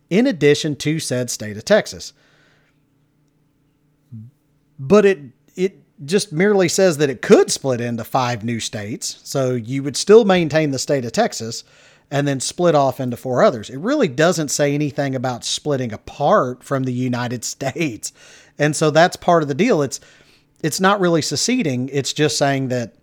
in 0.10 0.28
addition 0.28 0.78
to 0.78 1.02
said 1.02 1.30
state 1.30 1.58
of 1.58 1.66
Texas. 1.66 2.14
But 4.80 5.06
it 5.06 5.20
it 5.58 5.80
just 6.04 6.32
merely 6.34 6.68
says 6.68 6.98
that 6.98 7.10
it 7.10 7.22
could 7.22 7.52
split 7.52 7.80
into 7.80 8.04
five 8.04 8.44
new 8.44 8.60
states. 8.60 9.20
So 9.24 9.52
you 9.54 9.84
would 9.84 9.96
still 9.96 10.26
maintain 10.26 10.72
the 10.72 10.80
state 10.80 11.06
of 11.06 11.14
Texas 11.14 11.64
and 12.12 12.28
then 12.28 12.40
split 12.40 12.76
off 12.76 13.00
into 13.00 13.18
four 13.18 13.44
others. 13.44 13.70
It 13.70 13.78
really 13.78 14.08
doesn't 14.08 14.50
say 14.50 14.74
anything 14.74 15.16
about 15.16 15.46
splitting 15.46 15.94
apart 15.94 16.64
from 16.64 16.84
the 16.84 16.94
United 16.94 17.44
States. 17.46 18.12
And 18.58 18.76
so 18.76 18.92
that's 18.92 19.16
part 19.16 19.42
of 19.42 19.48
the 19.48 19.56
deal. 19.56 19.82
It's 19.82 20.00
it's 20.62 20.80
not 20.80 21.00
really 21.00 21.22
seceding, 21.22 21.90
it's 21.90 22.12
just 22.12 22.38
saying 22.38 22.70
that 22.70 22.96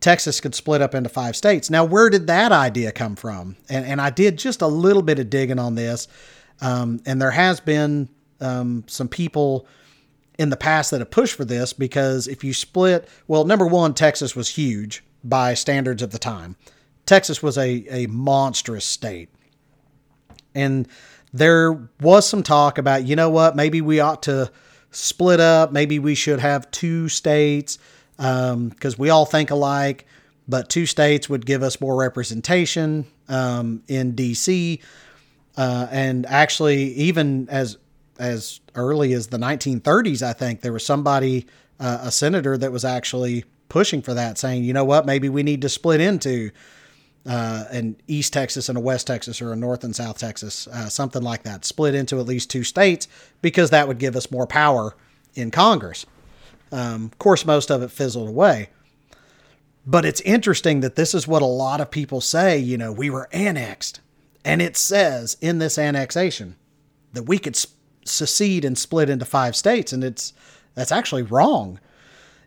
Texas 0.00 0.40
could 0.40 0.54
split 0.54 0.82
up 0.82 0.94
into 0.94 1.08
five 1.08 1.36
states. 1.36 1.70
Now, 1.70 1.84
where 1.84 2.10
did 2.10 2.26
that 2.26 2.52
idea 2.52 2.92
come 2.92 3.16
from? 3.16 3.56
And, 3.70 3.86
and 3.86 4.00
I 4.00 4.10
did 4.10 4.36
just 4.36 4.60
a 4.60 4.66
little 4.66 5.00
bit 5.00 5.18
of 5.18 5.30
digging 5.30 5.60
on 5.60 5.74
this. 5.76 6.08
Um, 6.60 7.00
and 7.06 7.22
there 7.22 7.30
has 7.30 7.60
been 7.60 8.10
um, 8.40 8.84
some 8.88 9.08
people 9.08 9.66
in 10.38 10.50
the 10.50 10.56
past 10.56 10.90
that 10.90 11.00
have 11.00 11.10
pushed 11.10 11.34
for 11.34 11.44
this 11.44 11.72
because 11.72 12.26
if 12.26 12.42
you 12.42 12.54
split, 12.54 13.08
well, 13.26 13.44
number 13.44 13.66
one, 13.66 13.94
Texas 13.94 14.34
was 14.34 14.50
huge 14.50 15.04
by 15.22 15.54
standards 15.54 16.02
of 16.02 16.10
the 16.10 16.18
time. 16.18 16.56
Texas 17.06 17.42
was 17.42 17.58
a, 17.58 17.84
a 17.90 18.06
monstrous 18.06 18.84
state. 18.84 19.28
And 20.54 20.88
there 21.32 21.88
was 22.00 22.26
some 22.26 22.42
talk 22.42 22.78
about, 22.78 23.04
you 23.04 23.16
know 23.16 23.30
what, 23.30 23.56
maybe 23.56 23.80
we 23.80 24.00
ought 24.00 24.22
to 24.24 24.50
split 24.90 25.40
up. 25.40 25.72
Maybe 25.72 25.98
we 25.98 26.14
should 26.14 26.40
have 26.40 26.70
two 26.70 27.08
states 27.08 27.78
because 28.16 28.52
um, 28.52 28.98
we 28.98 29.10
all 29.10 29.24
think 29.24 29.50
alike, 29.50 30.06
but 30.46 30.68
two 30.68 30.86
states 30.86 31.28
would 31.28 31.46
give 31.46 31.62
us 31.62 31.80
more 31.80 31.96
representation 31.96 33.06
um, 33.28 33.82
in 33.88 34.14
D.C. 34.14 34.80
Uh, 35.56 35.86
and 35.90 36.26
actually, 36.26 36.92
even 36.94 37.48
as 37.48 37.78
as 38.18 38.60
early 38.74 39.12
as 39.12 39.28
the 39.28 39.38
1930s, 39.38 40.22
I 40.22 40.32
think 40.32 40.60
there 40.60 40.72
was 40.72 40.84
somebody, 40.84 41.46
uh, 41.80 41.98
a 42.02 42.10
senator, 42.10 42.56
that 42.56 42.72
was 42.72 42.84
actually 42.84 43.44
pushing 43.68 44.02
for 44.02 44.14
that, 44.14 44.38
saying, 44.38 44.64
you 44.64 44.72
know 44.72 44.84
what, 44.84 45.06
maybe 45.06 45.28
we 45.28 45.42
need 45.42 45.62
to 45.62 45.68
split 45.68 46.00
into 46.00 46.50
uh, 47.24 47.64
an 47.70 47.96
East 48.06 48.32
Texas 48.32 48.68
and 48.68 48.76
a 48.76 48.80
West 48.80 49.06
Texas, 49.06 49.40
or 49.40 49.52
a 49.52 49.56
North 49.56 49.84
and 49.84 49.94
South 49.94 50.18
Texas, 50.18 50.66
uh, 50.68 50.88
something 50.88 51.22
like 51.22 51.44
that, 51.44 51.64
split 51.64 51.94
into 51.94 52.18
at 52.18 52.26
least 52.26 52.50
two 52.50 52.64
states 52.64 53.08
because 53.40 53.70
that 53.70 53.88
would 53.88 53.98
give 53.98 54.16
us 54.16 54.30
more 54.30 54.46
power 54.46 54.96
in 55.34 55.50
Congress. 55.50 56.04
Um, 56.70 57.06
of 57.06 57.18
course, 57.18 57.44
most 57.44 57.70
of 57.70 57.82
it 57.82 57.90
fizzled 57.90 58.28
away. 58.28 58.70
But 59.86 60.04
it's 60.04 60.20
interesting 60.22 60.80
that 60.80 60.96
this 60.96 61.14
is 61.14 61.26
what 61.26 61.42
a 61.42 61.46
lot 61.46 61.80
of 61.80 61.90
people 61.90 62.20
say. 62.20 62.58
You 62.58 62.78
know, 62.78 62.92
we 62.92 63.10
were 63.10 63.28
annexed. 63.32 64.00
And 64.44 64.62
it 64.62 64.76
says 64.76 65.36
in 65.40 65.58
this 65.58 65.78
annexation 65.78 66.56
that 67.12 67.24
we 67.24 67.38
could 67.38 67.56
secede 68.04 68.64
and 68.64 68.76
split 68.76 69.08
into 69.08 69.24
five 69.24 69.56
states. 69.56 69.92
And 69.92 70.02
it's 70.02 70.32
that's 70.74 70.92
actually 70.92 71.22
wrong. 71.22 71.80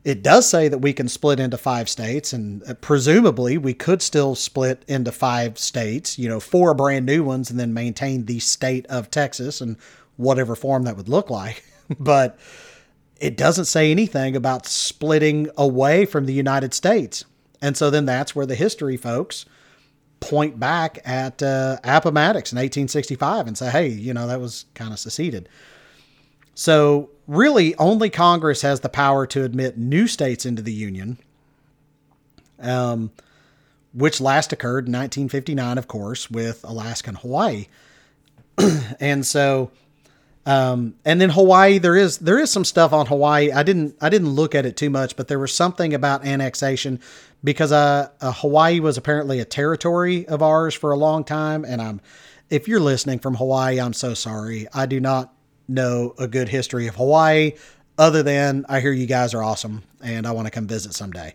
It 0.03 0.21
does 0.21 0.47
say 0.47 0.67
that 0.67 0.79
we 0.79 0.93
can 0.93 1.07
split 1.07 1.39
into 1.39 1.57
five 1.57 1.89
states, 1.89 2.31
and 2.31 2.61
uh, 2.69 2.75
presumably 2.75 3.57
we 3.57 3.73
could 3.73 4.03
still 4.03 4.35
split 4.35 4.85
into 4.87 5.11
five 5.11 5.57
states, 5.57 6.19
you 6.19 6.29
know, 6.29 6.39
four 6.39 6.75
brand 6.75 7.07
new 7.07 7.23
ones, 7.23 7.49
and 7.49 7.59
then 7.59 7.73
maintain 7.73 8.25
the 8.25 8.39
state 8.39 8.85
of 8.85 9.09
Texas 9.09 9.61
and 9.61 9.77
whatever 10.15 10.55
form 10.55 10.83
that 10.83 10.95
would 10.95 11.09
look 11.09 11.31
like. 11.31 11.63
but 11.99 12.37
it 13.19 13.35
doesn't 13.35 13.65
say 13.65 13.89
anything 13.89 14.35
about 14.35 14.67
splitting 14.67 15.49
away 15.57 16.05
from 16.05 16.25
the 16.25 16.33
United 16.33 16.73
States. 16.73 17.25
And 17.61 17.75
so 17.75 17.89
then 17.89 18.05
that's 18.05 18.35
where 18.35 18.45
the 18.45 18.55
history 18.55 18.97
folks 18.97 19.45
point 20.19 20.60
back 20.60 20.99
at 21.06 21.41
uh, 21.43 21.78
Appomattox 21.84 22.51
in 22.51 22.58
1865 22.58 23.47
and 23.47 23.58
say, 23.58 23.69
hey, 23.69 23.88
you 23.88 24.13
know, 24.13 24.28
that 24.28 24.39
was 24.39 24.65
kind 24.73 24.91
of 24.91 24.99
seceded. 24.99 25.49
So 26.56 27.10
really, 27.28 27.75
only 27.75 28.10
Congress 28.10 28.62
has 28.62 28.80
the 28.80 28.89
power 28.89 29.28
to 29.28 29.43
admit 29.43 29.78
new 29.78 30.08
states 30.08 30.45
into 30.45 30.62
the 30.62 30.73
Union, 30.73 31.17
um, 32.60 33.12
which 33.93 34.21
last 34.21 34.54
occurred 34.54 34.88
in 34.88 34.93
1959, 34.93 35.78
of 35.78 35.88
course, 35.88 36.32
with 36.32 36.63
Alaska 36.63 37.10
and 37.10 37.17
Hawaii. 37.17 37.67
and 38.99 39.25
so 39.25 39.71
um, 40.45 40.95
and 41.03 41.19
then 41.19 41.31
Hawaii, 41.31 41.79
there 41.79 41.95
is 41.95 42.19
there 42.19 42.38
is 42.38 42.51
some 42.51 42.65
stuff 42.65 42.93
on 42.93 43.08
Hawaii. 43.08 43.51
I 43.51 43.63
didn't 43.63 43.95
I 43.99 44.10
didn't 44.10 44.29
look 44.29 44.53
at 44.53 44.65
it 44.65 44.77
too 44.77 44.91
much, 44.91 45.15
but 45.15 45.27
there 45.27 45.39
was 45.39 45.51
something 45.51 45.93
about 45.93 46.25
annexation 46.25 46.99
because 47.43 47.71
uh, 47.71 48.10
uh, 48.21 48.31
Hawaii 48.31 48.79
was 48.79 48.97
apparently 48.97 49.39
a 49.39 49.45
territory 49.45 50.27
of 50.27 50.43
ours 50.43 50.75
for 50.75 50.91
a 50.91 50.95
long 50.95 51.23
time. 51.23 51.65
And 51.65 51.81
I'm 51.81 52.01
if 52.49 52.67
you're 52.67 52.79
listening 52.79 53.19
from 53.19 53.36
Hawaii, 53.36 53.79
I'm 53.79 53.93
so 53.93 54.13
sorry. 54.13 54.67
I 54.71 54.86
do 54.86 54.99
not 54.99 55.34
know 55.67 56.13
a 56.19 56.27
good 56.27 56.49
history 56.49 56.86
of 56.88 56.95
Hawaii 56.95 57.53
other 57.97 58.21
than 58.21 58.65
I 58.69 58.81
hear 58.81 58.91
you 58.91 59.08
guys 59.08 59.34
are 59.34 59.41
awesome 59.41 59.81
and 60.03 60.27
I 60.27 60.31
want 60.31 60.45
to 60.45 60.51
come 60.51 60.67
visit 60.67 60.93
someday. 60.93 61.34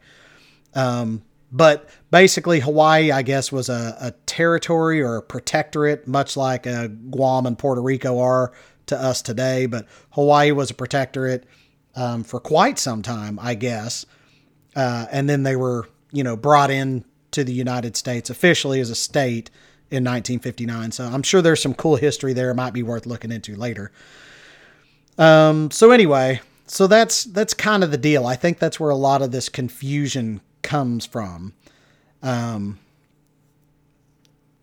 Um, 0.75 1.23
but 1.51 1.89
basically, 2.13 2.61
Hawaii, 2.61 3.11
I 3.11 3.23
guess, 3.23 3.51
was 3.51 3.69
a, 3.69 3.97
a 4.01 4.11
territory 4.27 5.03
or 5.03 5.17
a 5.17 5.23
protectorate, 5.23 6.07
much 6.07 6.37
like 6.37 6.65
uh, 6.65 6.87
Guam 6.87 7.45
and 7.45 7.59
Puerto 7.59 7.83
Rico 7.83 8.21
are 8.21 8.53
to 8.91 9.03
us 9.03 9.23
today, 9.23 9.67
but 9.67 9.87
Hawaii 10.11 10.53
was 10.53 10.71
a 10.71 10.75
protectorate 10.75 11.45
um, 11.97 12.23
for 12.23 12.39
quite 12.39 12.79
some 12.79 13.03
time, 13.03 13.39
I 13.41 13.55
guess. 13.55 14.07
Uh, 14.77 15.07
and 15.11 15.29
then 15.29 15.43
they 15.43 15.57
were, 15.57 15.89
you 16.13 16.23
know, 16.23 16.37
brought 16.37 16.71
in 16.71 17.05
to 17.33 17.43
the 17.43 17.53
United 17.53 17.97
States 17.97 18.31
officially 18.31 18.81
as 18.81 18.91
a 18.91 18.95
state 18.95 19.51
in 19.91 20.05
1959. 20.05 20.93
So 20.93 21.05
I'm 21.05 21.23
sure 21.23 21.43
there's 21.43 21.63
some 21.63 21.75
cool 21.75 21.97
history 21.97 22.33
there. 22.33 22.51
It 22.51 22.55
might 22.55 22.73
be 22.73 22.83
worth 22.83 23.07
looking 23.07 23.33
into 23.33 23.57
later. 23.57 23.91
Um, 25.19 25.71
so 25.71 25.91
anyway, 25.91 26.41
so 26.67 26.87
that's 26.87 27.25
that's 27.25 27.53
kind 27.53 27.83
of 27.83 27.91
the 27.91 27.99
deal. 27.99 28.27
I 28.27 28.37
think 28.37 28.59
that's 28.59 28.79
where 28.79 28.91
a 28.91 28.97
lot 28.97 29.23
of 29.23 29.33
this 29.33 29.49
confusion 29.49 30.41
comes 30.63 31.05
from. 31.05 31.53
Um, 32.23 32.79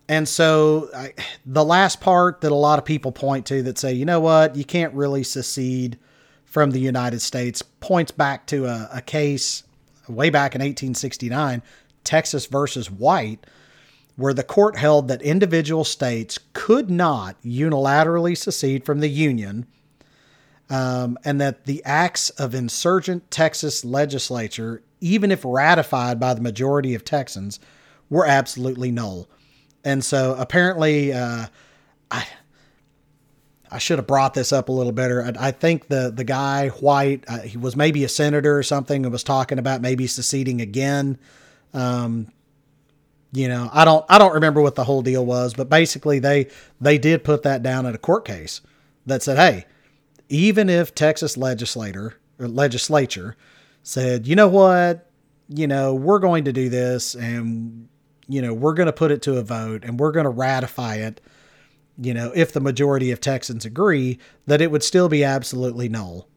and 0.09 0.27
so 0.27 0.89
I, 0.95 1.13
the 1.45 1.65
last 1.65 1.99
part 1.99 2.41
that 2.41 2.51
a 2.51 2.55
lot 2.55 2.79
of 2.79 2.85
people 2.85 3.11
point 3.11 3.45
to 3.47 3.61
that 3.63 3.77
say, 3.77 3.93
you 3.93 4.05
know 4.05 4.19
what, 4.19 4.55
you 4.55 4.63
can't 4.63 4.93
really 4.93 5.23
secede 5.23 5.97
from 6.45 6.71
the 6.71 6.79
United 6.79 7.19
States 7.21 7.61
points 7.61 8.11
back 8.11 8.47
to 8.47 8.65
a, 8.65 8.89
a 8.93 9.01
case 9.01 9.63
way 10.07 10.29
back 10.29 10.55
in 10.55 10.59
1869, 10.59 11.61
Texas 12.03 12.45
versus 12.45 12.89
White, 12.89 13.45
where 14.15 14.33
the 14.33 14.43
court 14.43 14.77
held 14.77 15.09
that 15.09 15.21
individual 15.21 15.83
states 15.83 16.39
could 16.53 16.89
not 16.89 17.35
unilaterally 17.43 18.35
secede 18.35 18.85
from 18.85 18.99
the 18.99 19.09
Union. 19.09 19.67
Um, 20.69 21.17
and 21.23 21.39
that 21.39 21.63
the 21.63 21.81
acts 21.85 22.29
of 22.31 22.53
insurgent 22.53 23.31
Texas 23.31 23.85
legislature, 23.85 24.83
even 24.99 25.31
if 25.31 25.45
ratified 25.45 26.19
by 26.19 26.33
the 26.33 26.41
majority 26.41 26.93
of 26.93 27.05
Texans, 27.05 27.61
were 28.09 28.25
absolutely 28.25 28.91
null. 28.91 29.29
And 29.87 30.03
so 30.03 30.35
apparently, 30.37 31.13
uh, 31.13 31.45
I 32.11 32.27
I 33.71 33.77
should 33.77 33.99
have 33.99 34.07
brought 34.07 34.33
this 34.33 34.51
up 34.51 34.67
a 34.67 34.71
little 34.73 34.91
better. 34.91 35.23
I, 35.23 35.47
I 35.47 35.51
think 35.51 35.87
the 35.87 36.11
the 36.13 36.25
guy 36.25 36.67
White, 36.67 37.23
uh, 37.29 37.39
he 37.39 37.57
was 37.57 37.77
maybe 37.77 38.03
a 38.03 38.09
senator 38.09 38.57
or 38.57 38.63
something, 38.63 39.05
and 39.05 39.11
was 39.13 39.23
talking 39.23 39.59
about 39.59 39.79
maybe 39.79 40.05
seceding 40.05 40.59
again. 40.59 41.17
Um, 41.73 42.33
you 43.31 43.47
know, 43.47 43.69
I 43.71 43.85
don't 43.85 44.03
I 44.09 44.17
don't 44.17 44.33
remember 44.33 44.61
what 44.61 44.75
the 44.75 44.83
whole 44.83 45.01
deal 45.01 45.25
was, 45.25 45.53
but 45.53 45.69
basically 45.69 46.19
they 46.19 46.49
they 46.81 46.97
did 46.97 47.23
put 47.23 47.43
that 47.43 47.63
down 47.63 47.85
in 47.85 47.95
a 47.95 47.97
court 47.97 48.25
case 48.25 48.59
that 49.05 49.23
said, 49.23 49.37
hey, 49.37 49.65
even 50.27 50.69
if 50.69 50.93
Texas 50.93 51.37
legislator 51.37 52.15
or 52.39 52.49
legislature 52.49 53.37
said, 53.83 54.27
you 54.27 54.35
know 54.35 54.49
what, 54.49 55.09
you 55.47 55.65
know, 55.65 55.95
we're 55.95 56.19
going 56.19 56.43
to 56.43 56.51
do 56.51 56.67
this 56.67 57.15
and 57.15 57.87
you 58.27 58.41
know, 58.41 58.53
we're 58.53 58.73
going 58.73 58.87
to 58.87 58.93
put 58.93 59.11
it 59.11 59.21
to 59.23 59.37
a 59.37 59.43
vote 59.43 59.83
and 59.83 59.99
we're 59.99 60.11
going 60.11 60.25
to 60.25 60.29
ratify 60.29 60.95
it, 60.95 61.21
you 61.97 62.13
know, 62.13 62.31
if 62.35 62.53
the 62.53 62.59
majority 62.59 63.11
of 63.11 63.21
Texans 63.21 63.65
agree, 63.65 64.19
that 64.45 64.61
it 64.61 64.71
would 64.71 64.83
still 64.83 65.09
be 65.09 65.23
absolutely 65.23 65.89
null 65.89 66.27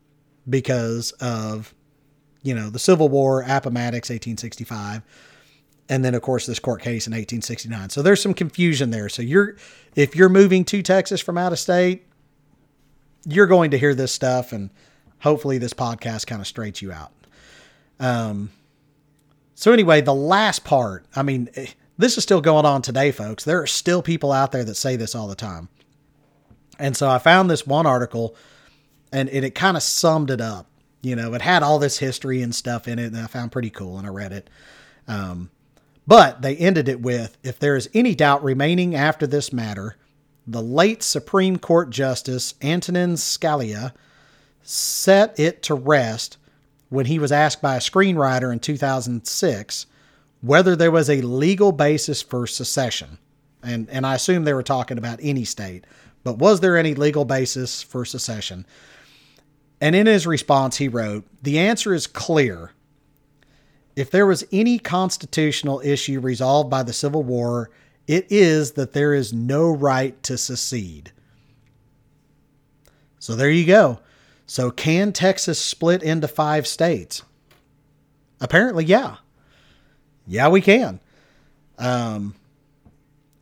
because 0.48 1.12
of, 1.12 1.74
you 2.42 2.54
know, 2.54 2.70
the 2.70 2.78
Civil 2.78 3.08
War, 3.08 3.42
Appomattox, 3.42 4.08
1865, 4.08 5.02
and 5.88 6.04
then 6.04 6.14
of 6.14 6.22
course 6.22 6.46
this 6.46 6.58
court 6.58 6.80
case 6.80 7.06
in 7.06 7.12
1869. 7.12 7.90
So 7.90 8.02
there's 8.02 8.22
some 8.22 8.34
confusion 8.34 8.90
there. 8.90 9.08
So 9.08 9.22
you're, 9.22 9.56
if 9.96 10.14
you're 10.14 10.28
moving 10.28 10.64
to 10.66 10.82
Texas 10.82 11.20
from 11.20 11.36
out 11.36 11.52
of 11.52 11.58
state, 11.58 12.06
you're 13.26 13.46
going 13.46 13.72
to 13.72 13.78
hear 13.78 13.94
this 13.94 14.12
stuff 14.12 14.52
and 14.52 14.70
hopefully 15.18 15.58
this 15.58 15.74
podcast 15.74 16.26
kind 16.26 16.40
of 16.40 16.46
straightens 16.46 16.80
you 16.80 16.92
out. 16.92 17.12
Um, 17.98 18.50
so 19.54 19.72
anyway, 19.72 20.00
the 20.00 20.14
last 20.14 20.64
part, 20.64 21.04
I 21.14 21.22
mean, 21.22 21.50
eh, 21.54 21.66
this 22.00 22.16
is 22.16 22.24
still 22.24 22.40
going 22.40 22.64
on 22.64 22.82
today, 22.82 23.10
folks. 23.10 23.44
There 23.44 23.62
are 23.62 23.66
still 23.66 24.02
people 24.02 24.32
out 24.32 24.52
there 24.52 24.64
that 24.64 24.74
say 24.74 24.96
this 24.96 25.14
all 25.14 25.28
the 25.28 25.34
time. 25.34 25.68
And 26.78 26.96
so 26.96 27.08
I 27.08 27.18
found 27.18 27.50
this 27.50 27.66
one 27.66 27.86
article 27.86 28.34
and, 29.12 29.28
it 29.28 29.54
kind 29.54 29.76
of 29.76 29.82
summed 29.82 30.30
it 30.30 30.40
up. 30.40 30.66
You 31.02 31.16
know, 31.16 31.34
it 31.34 31.42
had 31.42 31.62
all 31.62 31.78
this 31.78 31.98
history 31.98 32.42
and 32.42 32.54
stuff 32.54 32.86
in 32.86 32.98
it, 32.98 33.06
and 33.06 33.16
I 33.16 33.26
found 33.26 33.52
pretty 33.52 33.70
cool, 33.70 33.96
and 33.96 34.06
I 34.06 34.10
read 34.10 34.32
it. 34.32 34.50
Um, 35.08 35.50
but 36.06 36.42
they 36.42 36.56
ended 36.56 36.88
it 36.88 37.00
with 37.00 37.38
If 37.42 37.58
there 37.58 37.74
is 37.74 37.88
any 37.94 38.14
doubt 38.14 38.44
remaining 38.44 38.94
after 38.94 39.26
this 39.26 39.52
matter, 39.52 39.96
the 40.46 40.62
late 40.62 41.02
Supreme 41.02 41.58
Court 41.58 41.90
Justice 41.90 42.54
Antonin 42.62 43.14
Scalia 43.14 43.92
set 44.62 45.38
it 45.38 45.62
to 45.64 45.74
rest 45.74 46.36
when 46.88 47.06
he 47.06 47.18
was 47.18 47.32
asked 47.32 47.62
by 47.62 47.76
a 47.76 47.80
screenwriter 47.80 48.52
in 48.52 48.58
2006 48.58 49.86
whether 50.40 50.74
there 50.74 50.90
was 50.90 51.10
a 51.10 51.20
legal 51.20 51.72
basis 51.72 52.22
for 52.22 52.46
secession. 52.46 53.18
And, 53.62 53.88
and 53.90 54.06
I 54.06 54.14
assume 54.14 54.44
they 54.44 54.54
were 54.54 54.62
talking 54.62 54.98
about 54.98 55.18
any 55.22 55.44
state, 55.44 55.84
but 56.24 56.38
was 56.38 56.60
there 56.60 56.76
any 56.76 56.94
legal 56.94 57.24
basis 57.24 57.82
for 57.82 58.04
secession? 58.04 58.66
And 59.80 59.94
in 59.94 60.06
his 60.06 60.26
response, 60.26 60.76
he 60.76 60.88
wrote, 60.88 61.24
The 61.42 61.58
answer 61.58 61.94
is 61.94 62.06
clear. 62.06 62.72
If 63.96 64.10
there 64.10 64.26
was 64.26 64.46
any 64.52 64.78
constitutional 64.78 65.80
issue 65.84 66.20
resolved 66.20 66.70
by 66.70 66.82
the 66.82 66.92
Civil 66.92 67.22
War, 67.22 67.70
it 68.06 68.26
is 68.30 68.72
that 68.72 68.92
there 68.92 69.14
is 69.14 69.32
no 69.32 69.70
right 69.70 70.20
to 70.22 70.38
secede. 70.38 71.12
So 73.18 73.34
there 73.34 73.50
you 73.50 73.66
go. 73.66 74.00
So, 74.46 74.70
can 74.70 75.12
Texas 75.12 75.60
split 75.60 76.02
into 76.02 76.26
five 76.26 76.66
states? 76.66 77.22
Apparently, 78.40 78.84
yeah. 78.84 79.18
Yeah, 80.30 80.46
we 80.46 80.60
can. 80.60 81.00
Um, 81.76 82.36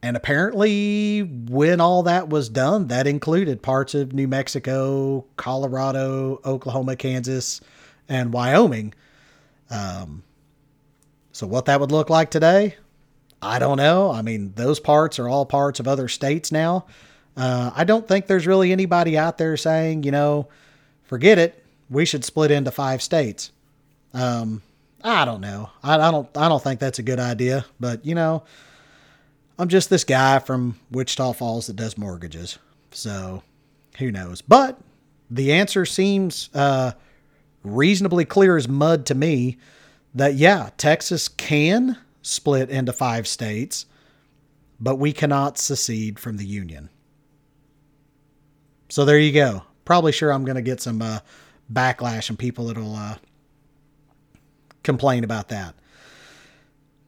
and 0.03 0.17
apparently, 0.17 1.21
when 1.21 1.83
all 1.83 2.05
that 2.05 2.31
was 2.31 2.49
done, 2.49 2.89
that 2.89 3.07
included 3.07 3.61
parts 3.63 3.95
of 3.95 4.15
New 4.15 4.27
Mexico, 4.27 5.27
Colorado, 5.37 6.41
Oklahoma, 6.47 6.97
Kansas, 6.97 7.61
and 8.09 8.33
Wyoming. 8.33 8.95
Um, 9.69 10.23
so, 11.31 11.47
what 11.47 11.67
that 11.67 11.79
would 11.79 11.93
look 11.93 12.09
like 12.09 12.31
today, 12.31 12.77
I 13.43 13.59
don't 13.59 13.77
know. 13.77 14.11
I 14.11 14.23
mean, 14.23 14.55
those 14.57 14.81
parts 14.81 15.19
are 15.19 15.29
all 15.29 15.45
parts 15.45 15.81
of 15.81 15.87
other 15.87 16.09
states 16.09 16.51
now. 16.51 16.87
Uh, 17.37 17.71
I 17.75 17.85
don't 17.85 18.09
think 18.09 18.29
there's 18.29 18.47
really 18.47 18.73
anybody 18.73 19.19
out 19.19 19.37
there 19.37 19.59
saying, 19.59 20.05
you 20.05 20.11
know, 20.11 20.49
forget 21.05 21.39
it. 21.39 21.63
We 21.91 22.07
should 22.07 22.25
split 22.25 22.51
into 22.51 22.71
five 22.71 23.03
states. 23.03 23.53
Um, 24.15 24.63
I 25.03 25.25
don't 25.25 25.41
know. 25.41 25.71
I, 25.83 25.95
I, 25.95 26.11
don't. 26.11 26.37
I 26.37 26.49
don't 26.49 26.63
think 26.63 26.81
that's 26.81 26.99
a 26.99 27.05
good 27.05 27.21
idea. 27.21 27.65
But 27.79 28.05
you 28.05 28.15
know, 28.15 28.43
I'm 29.59 29.69
just 29.69 29.91
this 29.91 30.05
guy 30.05 30.39
from 30.39 30.79
Wichita 30.91 31.33
Falls 31.33 31.67
that 31.67 31.77
does 31.77 31.97
mortgages. 31.97 32.59
So 32.91 33.43
who 33.99 34.11
knows? 34.11 34.43
But 34.43 34.79
the 35.31 35.53
answer 35.53 35.85
seems 35.85 36.51
uh, 36.55 36.93
reasonably 37.63 38.25
clear 38.25 38.57
as 38.57 38.69
mud 38.69 39.07
to 39.07 39.15
me 39.15 39.59
that, 40.15 40.35
yeah, 40.35 40.71
Texas 40.79 41.29
can 41.29 41.99
split 42.23 42.71
into 42.71 42.93
five 42.93 43.27
states, 43.27 43.87
but 44.81 44.97
we 44.97 45.13
cannot 45.13 45.59
secede 45.59 46.19
from 46.19 46.37
the 46.37 46.47
Union. 46.47 46.89
So 48.89 49.05
there 49.05 49.19
you 49.19 49.33
go. 49.33 49.63
Probably 49.85 50.13
sure 50.13 50.33
I'm 50.33 50.45
going 50.45 50.57
to 50.57 50.63
get 50.63 50.81
some 50.81 51.03
uh, 51.03 51.19
backlash 51.73 52.31
and 52.31 52.39
people 52.39 52.67
that'll 52.67 52.95
uh, 52.95 53.17
complain 54.89 55.23
about 55.23 55.49
that. 55.49 55.75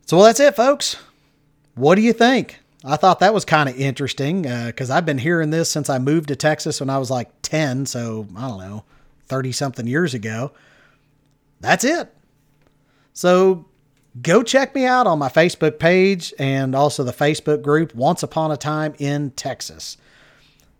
So, 0.05 0.19
well, 0.19 0.27
that's 0.27 0.41
it, 0.41 0.55
folks. 0.55 0.97
What 1.77 1.95
do 1.95 2.03
you 2.03 2.13
think? 2.13 2.61
I 2.85 2.97
thought 2.97 3.21
that 3.21 3.33
was 3.33 3.47
kind 3.47 3.69
of 3.69 3.77
interesting 3.81 4.43
because 4.43 4.91
uh, 4.91 4.95
I've 4.95 5.07
been 5.07 5.19
hearing 5.19 5.49
this 5.49 5.71
since 5.71 5.89
I 5.89 5.99
moved 5.99 6.29
to 6.29 6.37
Texas 6.37 6.81
when 6.81 6.91
I 6.91 6.99
was 6.99 7.11
like 7.11 7.31
10. 7.41 7.87
So, 7.87 8.27
I 8.37 8.49
don't 8.49 8.59
know, 8.59 8.85
30 9.29 9.53
something 9.53 9.87
years 9.87 10.13
ago. 10.13 10.53
That's 11.61 11.85
it. 11.85 12.15
So, 13.15 13.65
go 14.21 14.43
check 14.43 14.75
me 14.75 14.85
out 14.85 15.07
on 15.07 15.19
my 15.19 15.29
Facebook 15.31 15.79
page 15.79 16.35
and 16.39 16.75
also 16.75 17.03
the 17.03 17.13
Facebook 17.13 17.63
group 17.63 17.95
Once 17.95 18.23
Upon 18.23 18.51
a 18.51 18.59
Time 18.59 18.95
in 18.99 19.31
Texas. 19.31 19.97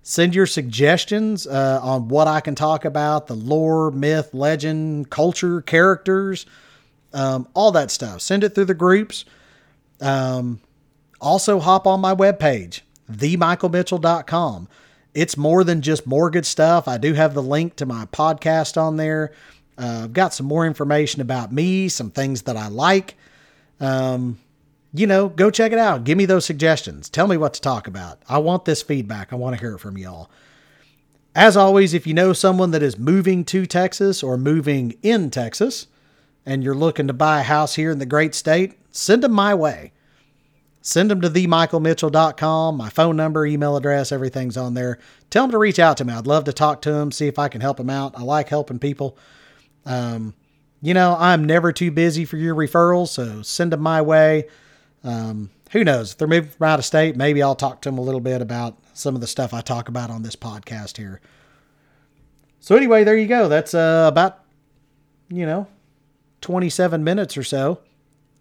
Send 0.03 0.35
your 0.35 0.47
suggestions 0.47 1.47
uh, 1.47 1.81
on 1.83 2.09
what 2.09 2.27
I 2.27 2.41
can 2.41 2.55
talk 2.55 2.85
about 2.85 3.27
the 3.27 3.35
lore, 3.35 3.91
myth, 3.91 4.35
legend, 4.35 5.09
culture, 5.11 5.61
characters, 5.63 6.47
um, 7.13 7.49
all 7.55 7.73
that 7.73 7.91
stuff. 7.91 8.21
Send 8.21 8.45
it 8.45 8.55
through 8.55 8.67
the 8.67 8.75
groups. 8.75 9.25
Um, 10.01 10.61
also, 11.21 11.61
hop 11.61 11.87
on 11.87 12.01
my 12.01 12.15
webpage, 12.15 12.81
themichaelmitchell.com. 13.11 14.69
It's 15.13 15.37
more 15.37 15.65
than 15.65 15.83
just 15.83 16.07
mortgage 16.07 16.47
stuff. 16.47 16.87
I 16.87 16.97
do 16.97 17.15
have 17.15 17.35
the 17.35 17.43
link 17.43 17.77
to 17.77 17.87
my 17.87 18.07
podcast 18.07 18.81
on 18.81 18.97
there. 18.97 19.33
Uh, 19.77 20.03
I've 20.05 20.13
got 20.13 20.33
some 20.33 20.47
more 20.47 20.67
information 20.67 21.21
about 21.21 21.53
me, 21.53 21.89
some 21.89 22.11
things 22.11 22.43
that 22.43 22.57
I 22.57 22.69
like. 22.69 23.17
Um, 23.81 24.39
you 24.93 25.07
know, 25.07 25.29
go 25.29 25.51
check 25.51 25.73
it 25.73 25.79
out. 25.79 26.05
Give 26.05 26.19
me 26.19 26.27
those 26.27 26.45
suggestions. 26.45 27.09
Tell 27.09 27.27
me 27.27 27.37
what 27.37 27.55
to 27.55 27.61
talk 27.61 27.87
about. 27.87 28.21
I 28.29 28.39
want 28.39 28.65
this 28.65 28.83
feedback. 28.83 29.33
I 29.33 29.37
want 29.37 29.57
to 29.57 29.61
hear 29.61 29.75
it 29.75 29.79
from 29.79 29.99
y'all. 29.99 30.31
As 31.35 31.57
always, 31.57 31.95
if 31.95 32.07
you 32.07 32.15
know 32.15 32.33
someone 32.33 32.73
that 32.73 32.83
is 32.83 32.99
moving 32.99 33.45
to 33.47 33.65
Texas 33.65 34.23
or 34.23 34.37
moving 34.37 34.97
in 35.03 35.31
Texas 35.31 35.87
and 36.47 36.65
you're 36.65 36.75
looking 36.75 37.07
to 37.07 37.13
buy 37.13 37.41
a 37.41 37.45
house 37.45 37.75
here 37.75 37.91
in 37.91 37.99
the 37.99 38.07
great 38.07 38.35
state, 38.35 38.79
send 38.91 39.23
them 39.23 39.33
my 39.33 39.55
way. 39.55 39.93
Send 40.83 41.11
them 41.11 41.21
to 41.21 41.29
themichaelmitchell.com. 41.29 42.77
My 42.77 42.89
phone 42.89 43.17
number, 43.17 43.45
email 43.45 43.77
address, 43.77 44.13
everything's 44.13 44.57
on 44.57 44.75
there. 44.75 44.99
Tell 45.29 45.45
them 45.45 45.53
to 45.53 45.59
reach 45.59 45.79
out 45.79 45.99
to 45.99 46.05
me. 46.05 46.15
I'd 46.15 46.27
love 46.27 46.45
to 46.45 46.53
talk 46.53 46.81
to 46.83 46.93
them, 46.93 47.13
see 47.13 47.27
if 47.27 47.39
I 47.39 47.49
can 47.49 47.61
help 47.61 47.77
them 47.77 47.91
out. 47.91 48.19
I 48.19 48.23
like 48.23 48.49
helping 48.49 48.79
people. 48.79 49.19
Um, 49.85 50.35
you 50.81 50.95
know, 50.95 51.17
I'm 51.19 51.45
never 51.45 51.73
too 51.73 51.91
busy 51.91 52.25
for 52.25 52.39
your 52.39 52.55
referrals, 52.55 53.09
so 53.09 53.43
send 53.43 53.73
them 53.73 53.81
my 53.81 54.01
way. 54.01 54.49
Um, 55.05 55.51
who 55.73 55.85
knows? 55.85 56.13
If 56.13 56.19
they're 56.19 56.29
moving 56.29 56.51
from 56.51 56.67
out 56.67 56.79
of 56.79 56.85
state, 56.85 57.17
maybe 57.17 57.43
I'll 57.43 57.55
talk 57.55 57.83
to 57.83 57.89
them 57.89 57.99
a 57.99 58.03
little 58.03 58.21
bit 58.21 58.41
about 58.41 58.79
some 58.95 59.15
of 59.15 59.21
the 59.21 59.27
stuff 59.27 59.53
I 59.53 59.61
talk 59.61 59.89
about 59.89 60.11
on 60.11 60.23
this 60.23 60.37
podcast 60.37 60.97
here. 60.97 61.21
So, 62.61 62.75
anyway, 62.75 63.05
there 63.05 63.17
you 63.17 63.27
go. 63.27 63.49
That's 63.49 63.75
uh, 63.75 64.07
about, 64.11 64.45
you 65.29 65.47
know, 65.47 65.67
27 66.41 67.03
minutes 67.05 67.37
or 67.37 67.43
so. 67.43 67.81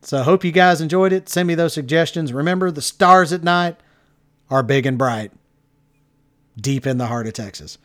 So 0.01 0.19
I 0.19 0.23
hope 0.23 0.43
you 0.43 0.51
guys 0.51 0.81
enjoyed 0.81 1.11
it. 1.11 1.27
Send 1.27 1.47
me 1.47 1.55
those 1.55 1.73
suggestions. 1.73 2.31
Remember, 2.31 2.71
the 2.71 2.81
stars 2.81 3.33
at 3.33 3.43
night 3.43 3.77
are 4.49 4.63
big 4.63 4.85
and 4.85 4.97
bright, 4.97 5.31
deep 6.57 6.87
in 6.87 6.97
the 6.97 7.07
heart 7.07 7.27
of 7.27 7.33
Texas. 7.33 7.77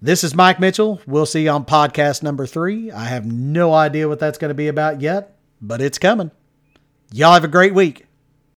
This 0.00 0.24
is 0.24 0.34
Mike 0.34 0.58
Mitchell. 0.58 1.00
We'll 1.06 1.26
see 1.26 1.44
you 1.44 1.50
on 1.50 1.64
podcast 1.64 2.22
number 2.22 2.46
three. 2.46 2.90
I 2.90 3.04
have 3.04 3.24
no 3.24 3.72
idea 3.72 4.08
what 4.08 4.18
that's 4.18 4.38
going 4.38 4.48
to 4.50 4.54
be 4.54 4.68
about 4.68 5.00
yet, 5.00 5.36
but 5.60 5.80
it's 5.80 5.98
coming. 5.98 6.30
Y'all 7.12 7.34
have 7.34 7.44
a 7.44 7.48
great 7.48 7.74
week. 7.74 8.06